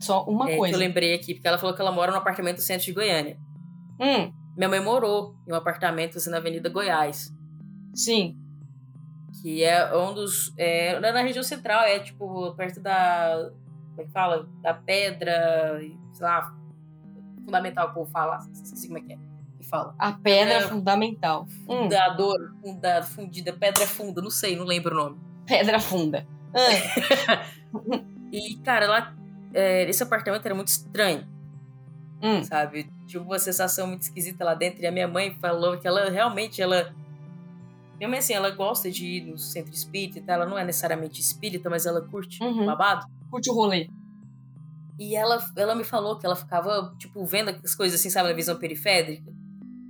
[0.00, 0.74] só uma é, que coisa.
[0.74, 3.38] eu lembrei aqui, porque ela falou que ela mora no apartamento do centro de Goiânia.
[3.98, 7.32] Hum, Minha mãe morou em um apartamento assim, na Avenida Goiás.
[7.94, 8.36] Sim.
[9.42, 10.52] Que é um dos.
[10.56, 13.50] É, é na região central, é tipo perto da.
[13.90, 14.48] Como é que fala?
[14.62, 15.80] Da pedra.
[16.12, 16.54] Sei lá.
[17.44, 18.38] Fundamental, o povo fala.
[18.52, 19.18] Esqueci como é que é.
[19.58, 19.94] Que fala.
[19.98, 20.60] A pedra É.
[20.62, 21.46] fundamental.
[21.68, 25.20] Hum, Fundador, funda, fundida, pedra funda, não sei, não lembro o nome.
[25.46, 26.26] pedra funda.
[26.54, 27.44] Ah,
[28.32, 29.14] E, cara, lá.
[29.52, 31.26] é, esse apartamento era muito estranho.
[32.22, 32.90] hum, sabe?
[33.06, 34.82] Tinha uma sensação muito esquisita lá dentro.
[34.82, 36.94] E a minha mãe falou que ela realmente, ela...
[37.98, 40.36] Minha mãe, assim, ela gosta de ir no centro espírita e tal.
[40.36, 42.66] Ela não é necessariamente espírita, mas ela curte Uhum.
[42.66, 43.06] babado.
[43.30, 43.88] curte o rolê.
[44.98, 48.28] E ela, ela me falou que ela ficava, tipo, vendo as coisas assim, sabe?
[48.28, 49.28] Na visão periférica.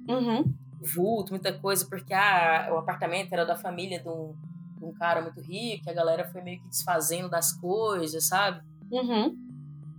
[0.08, 0.54] Uhum.
[0.80, 1.86] Vulto, muita coisa.
[1.86, 4.34] Porque ah, o apartamento era da família de um,
[4.78, 5.84] de um cara muito rico.
[5.86, 8.62] E a galera foi meio que desfazendo das coisas, sabe?
[8.90, 9.36] Uhum.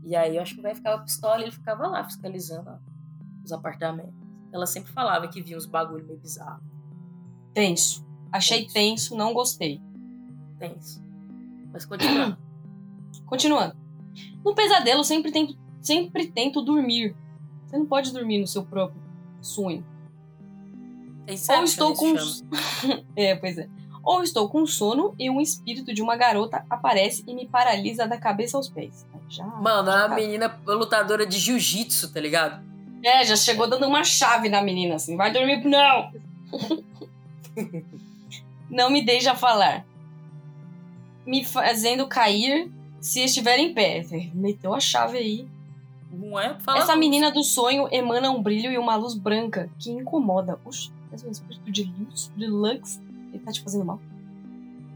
[0.03, 2.77] E aí eu acho que o velho ficava pistola e ele ficava lá fiscalizando ó,
[3.43, 4.13] os apartamentos.
[4.53, 6.61] Ela sempre falava que via uns bagulho meio bizarro.
[7.55, 8.05] Tenso.
[8.31, 8.73] Achei Tenso.
[8.73, 9.81] tenso, não gostei.
[10.59, 11.01] Tenso.
[11.73, 12.37] Mas continuando.
[13.25, 13.75] Continuando.
[14.43, 17.15] No pesadelo, sempre tento, sempre tento dormir.
[17.65, 19.01] Você não pode dormir no seu próprio
[19.41, 19.83] sonho.
[21.25, 23.03] Tem Ou estou isso com.
[23.15, 23.67] é, pois é.
[24.03, 28.17] Ou estou com sono e um espírito de uma garota aparece e me paralisa da
[28.17, 29.07] cabeça aos pés.
[29.27, 32.63] Já, Mano, já a menina lutadora de jiu-jitsu, tá ligado?
[33.03, 35.17] É, já chegou dando uma chave na menina, assim.
[35.17, 36.11] Vai dormir, não!
[38.69, 39.85] não me deixa falar.
[41.25, 44.05] Me fazendo cair se estiver em pé.
[44.33, 45.47] Meteu a chave aí.
[46.11, 46.57] Não é?
[46.59, 50.59] Fala Essa menina do sonho emana um brilho e uma luz branca que incomoda.
[50.63, 53.01] Oxe, é um espírito de luz, de lux.
[53.33, 53.99] Ele tá te fazendo mal.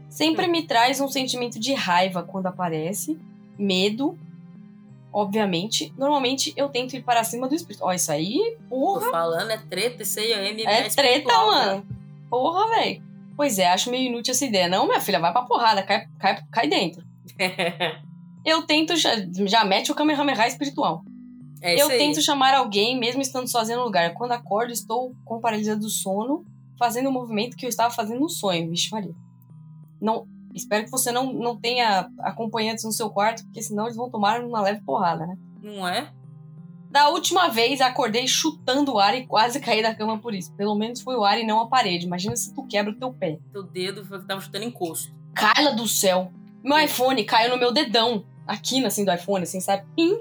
[0.08, 3.16] Sempre me traz um sentimento de raiva quando aparece,
[3.56, 4.18] medo,
[5.12, 5.92] obviamente.
[5.96, 7.84] Normalmente eu tento ir para cima do espírito.
[7.84, 11.50] Ó, isso aí, porra, Tô falando, é treta, isso aí é MMA é treta, espiritual,
[11.50, 11.84] cara.
[12.30, 13.02] Porra, velho.
[13.36, 14.68] Pois é, acho meio inútil essa ideia.
[14.68, 17.04] Não, minha filha, vai pra porrada, cai, cai, cai dentro.
[18.44, 19.10] Eu tento, já,
[19.46, 21.02] já mete o Kamehameha espiritual.
[21.60, 21.98] é Eu aí.
[21.98, 24.14] tento chamar alguém, mesmo estando sozinha no lugar.
[24.14, 26.44] Quando acordo, estou com paralisia do sono,
[26.78, 28.70] fazendo o movimento que eu estava fazendo no sonho.
[28.70, 29.14] Vixe, Maria.
[30.00, 34.10] Não, espero que você não, não tenha acompanhantes no seu quarto, porque senão eles vão
[34.10, 35.36] tomar uma leve porrada, né?
[35.62, 36.10] Não é?
[36.90, 40.52] Da última vez, acordei chutando o ar e quase caí da cama por isso.
[40.54, 42.04] Pelo menos foi o ar e não a parede.
[42.04, 43.38] Imagina se tu quebra o teu pé.
[43.52, 45.12] Teu dedo foi que tava chutando encosto.
[45.32, 46.32] Carla do céu.
[46.64, 48.24] Meu iPhone caiu no meu dedão.
[48.46, 49.84] Aqui, assim, do iPhone, assim, sabe?
[49.94, 50.18] Pim.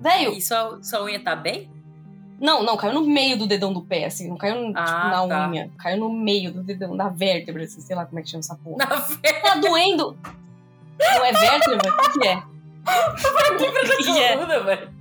[0.00, 1.70] Velho, E sua, sua unha tá bem?
[2.40, 4.28] Não, não, caiu no meio do dedão do pé, assim.
[4.28, 5.48] Não caiu tipo, Ah, na tá.
[5.48, 5.70] unha.
[5.78, 8.56] Caiu no meio do dedão, da vértebra, assim, sei lá como é que chama essa
[8.56, 8.78] porra.
[8.84, 10.18] Na fé, Tá doendo?
[10.98, 11.92] Não é vértebra?
[11.92, 12.36] O que, é?
[12.36, 14.32] O que, que é?
[14.36, 14.95] coluna, velho.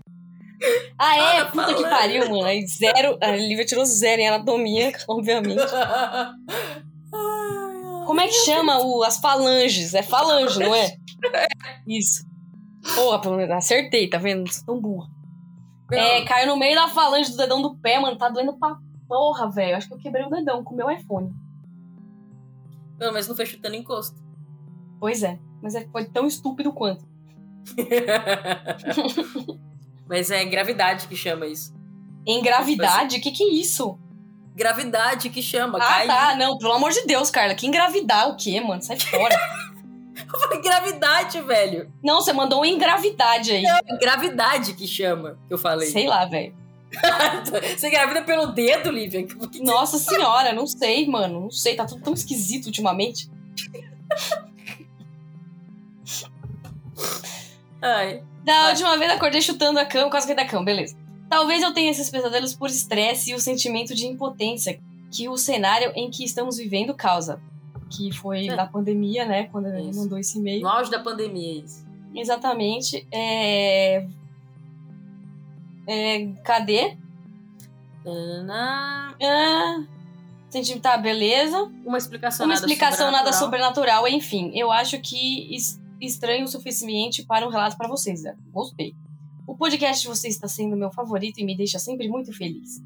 [0.97, 1.45] Ah, é?
[1.45, 2.45] Puta que pariu, mano.
[2.45, 3.17] Aí zero.
[3.21, 5.61] A Lívia tirou zero em anatomia, obviamente.
[8.05, 9.93] Como é que chama o, as falanges?
[9.93, 10.95] É falange, não é?
[11.87, 12.25] Isso.
[12.95, 14.45] Porra, pelo menos acertei, tá vendo?
[14.45, 15.07] Não sou tão burra.
[15.91, 18.17] É, caiu no meio da falange do dedão do pé, mano.
[18.17, 18.77] Tá doendo pra
[19.07, 19.75] porra, velho.
[19.75, 21.31] Acho que eu quebrei o dedão com o meu iPhone.
[22.97, 24.15] Pelo menos não foi chutando encosto.
[24.99, 25.37] Pois é.
[25.61, 27.05] Mas é- foi tão estúpido quanto.
[30.07, 31.73] Mas é gravidade que chama isso.
[32.25, 33.19] Em gravidade?
[33.19, 33.99] Que que é isso?
[34.55, 35.77] Gravidade que chama.
[35.79, 36.07] Ah, cai.
[36.07, 36.35] tá.
[36.35, 37.55] Não, pelo amor de Deus, Carla.
[37.55, 38.81] Que engravidar o quê, mano?
[38.81, 39.35] Sai fora.
[40.29, 41.91] Foi gravidade, velho.
[42.03, 43.65] não, você mandou um engravidade aí.
[43.65, 45.89] É gravidade que chama, que eu falei.
[45.89, 46.55] Sei lá, velho.
[47.75, 49.19] Você engravida pelo dedo, Lívia?
[49.19, 51.41] O que que Nossa senhora, não sei, mano.
[51.41, 53.29] Não sei, tá tudo tão esquisito ultimamente.
[57.81, 58.23] Ai.
[58.45, 60.95] Da última vez acordei chutando a cama, quase que da cama, beleza.
[61.29, 64.79] Talvez eu tenha esses pesadelos por estresse e o sentimento de impotência
[65.11, 67.41] que o cenário em que estamos vivendo causa.
[67.89, 68.55] Que foi É.
[68.55, 69.45] da pandemia, né?
[69.51, 69.99] Quando ele Isso.
[69.99, 70.61] mandou esse e-mail.
[70.61, 71.85] No auge da pandemia, isso.
[72.15, 73.07] Exatamente.
[73.11, 74.07] É...
[75.87, 76.27] É...
[76.43, 76.97] Cadê?
[78.03, 79.15] Tanana.
[79.21, 79.83] Ah...
[80.49, 80.79] Senti...
[80.79, 81.69] Tá, beleza.
[81.85, 84.03] Uma explicação Uma nada explicação nada sobrenatural.
[84.03, 84.51] sobrenatural, enfim.
[84.55, 88.23] Eu acho que es- estranho o suficiente para um relato para vocês.
[88.23, 88.35] né?
[88.51, 88.95] Gostei.
[89.47, 92.81] O podcast de vocês está sendo meu favorito e me deixa sempre muito feliz.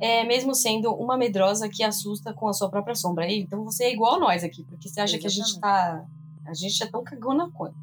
[0.00, 3.30] É, mesmo sendo uma medrosa que assusta com a sua própria sombra.
[3.30, 6.04] E, Então você é igual a nós aqui, porque você acha que a gente tá.
[6.46, 7.76] A gente é tão cagona quanto.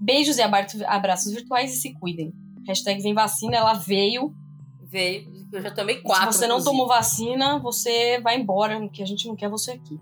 [0.00, 2.34] Beijos e abraços virtuais e se cuidem.
[2.66, 4.34] Hashtag vem vacina, ela veio.
[4.82, 5.46] Veio.
[5.52, 6.32] Eu já tomei quatro.
[6.32, 6.76] Se você não inclusive.
[6.76, 10.00] tomou vacina, você vai embora, porque a gente não quer você aqui.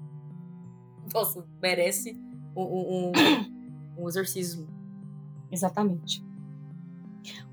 [1.12, 2.18] Nossa, merece
[2.56, 3.12] um, um,
[3.96, 4.66] um, exorcismo.
[5.50, 6.22] Exatamente.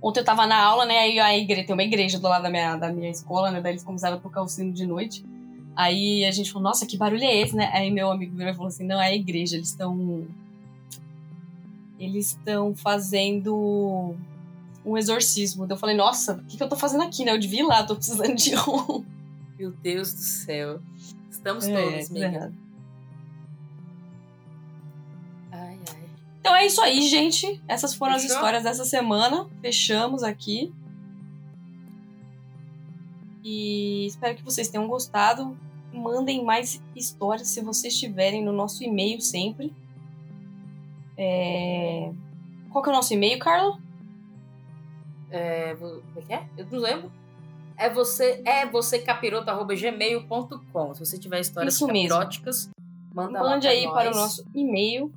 [0.01, 0.97] Ontem eu tava na aula, né?
[0.97, 3.61] Aí a igreja, tem uma igreja do lado da minha, da minha escola, né?
[3.61, 5.25] Daí eles começaram a tocar o sino de noite.
[5.75, 7.69] Aí a gente falou, nossa, que barulho é esse, né?
[7.73, 10.27] Aí meu amigo virou e falou assim, não, é a igreja, eles estão.
[11.99, 14.15] Eles estão fazendo
[14.85, 15.67] um exorcismo.
[15.67, 17.31] Daí eu falei, nossa, o que, que eu tô fazendo aqui, né?
[17.31, 19.05] Eu devia ir lá, tô precisando de um.
[19.57, 20.81] Meu Deus do céu.
[21.29, 22.53] Estamos É, todos, amiga.
[26.41, 27.61] Então é isso aí, gente.
[27.67, 28.35] Essas foram as Fechou?
[28.35, 29.47] histórias dessa semana.
[29.61, 30.73] Fechamos aqui.
[33.43, 35.55] E espero que vocês tenham gostado.
[35.93, 39.71] Mandem mais histórias se vocês tiverem no nosso e-mail sempre.
[41.15, 42.11] É...
[42.71, 43.77] Qual que é o nosso e-mail, Carla?
[45.29, 46.43] É, como é que é?
[46.57, 47.11] Eu não lembro.
[47.77, 50.93] É você, é você capiroto.gmail.com.
[50.95, 52.69] Se você tiver histórias Isso capiróticas,
[53.13, 55.13] manda Mande aí nós, para o nosso e-mail.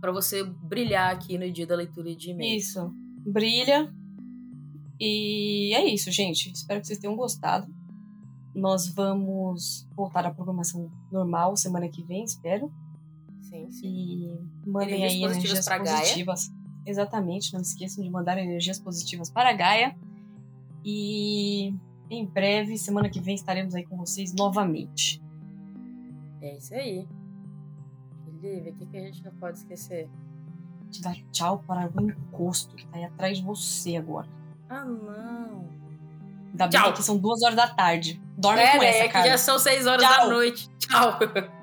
[0.00, 2.56] Pra você brilhar aqui no dia da leitura de e-mail.
[2.56, 2.92] Isso.
[3.26, 3.92] Brilha.
[4.98, 6.52] E é isso, gente.
[6.52, 7.72] Espero que vocês tenham gostado.
[8.54, 12.72] Nós vamos voltar à programação normal semana que vem, espero.
[13.40, 13.88] Sim, sim.
[13.88, 16.00] E mandem Energias aí positivas energias pra Gaia.
[16.00, 16.50] positivas.
[16.86, 19.96] Exatamente, não esqueçam de mandar energias positivas para a Gaia.
[20.84, 21.74] E
[22.10, 25.22] em breve, semana que vem, estaremos aí com vocês novamente.
[26.40, 27.06] É isso aí.
[28.40, 30.08] Lívia, o que, que a gente não pode esquecer?
[30.90, 34.28] Te dar tchau para o encosto que tá aí atrás de você agora.
[34.68, 35.68] Ah, não.
[36.50, 36.92] Ainda bem Tchau.
[36.92, 38.20] que são duas horas da tarde.
[38.36, 39.28] Dorme É, com essa, É que cara.
[39.30, 40.16] já são seis horas Tchau.
[40.28, 40.68] da noite.
[40.78, 41.18] Tchau.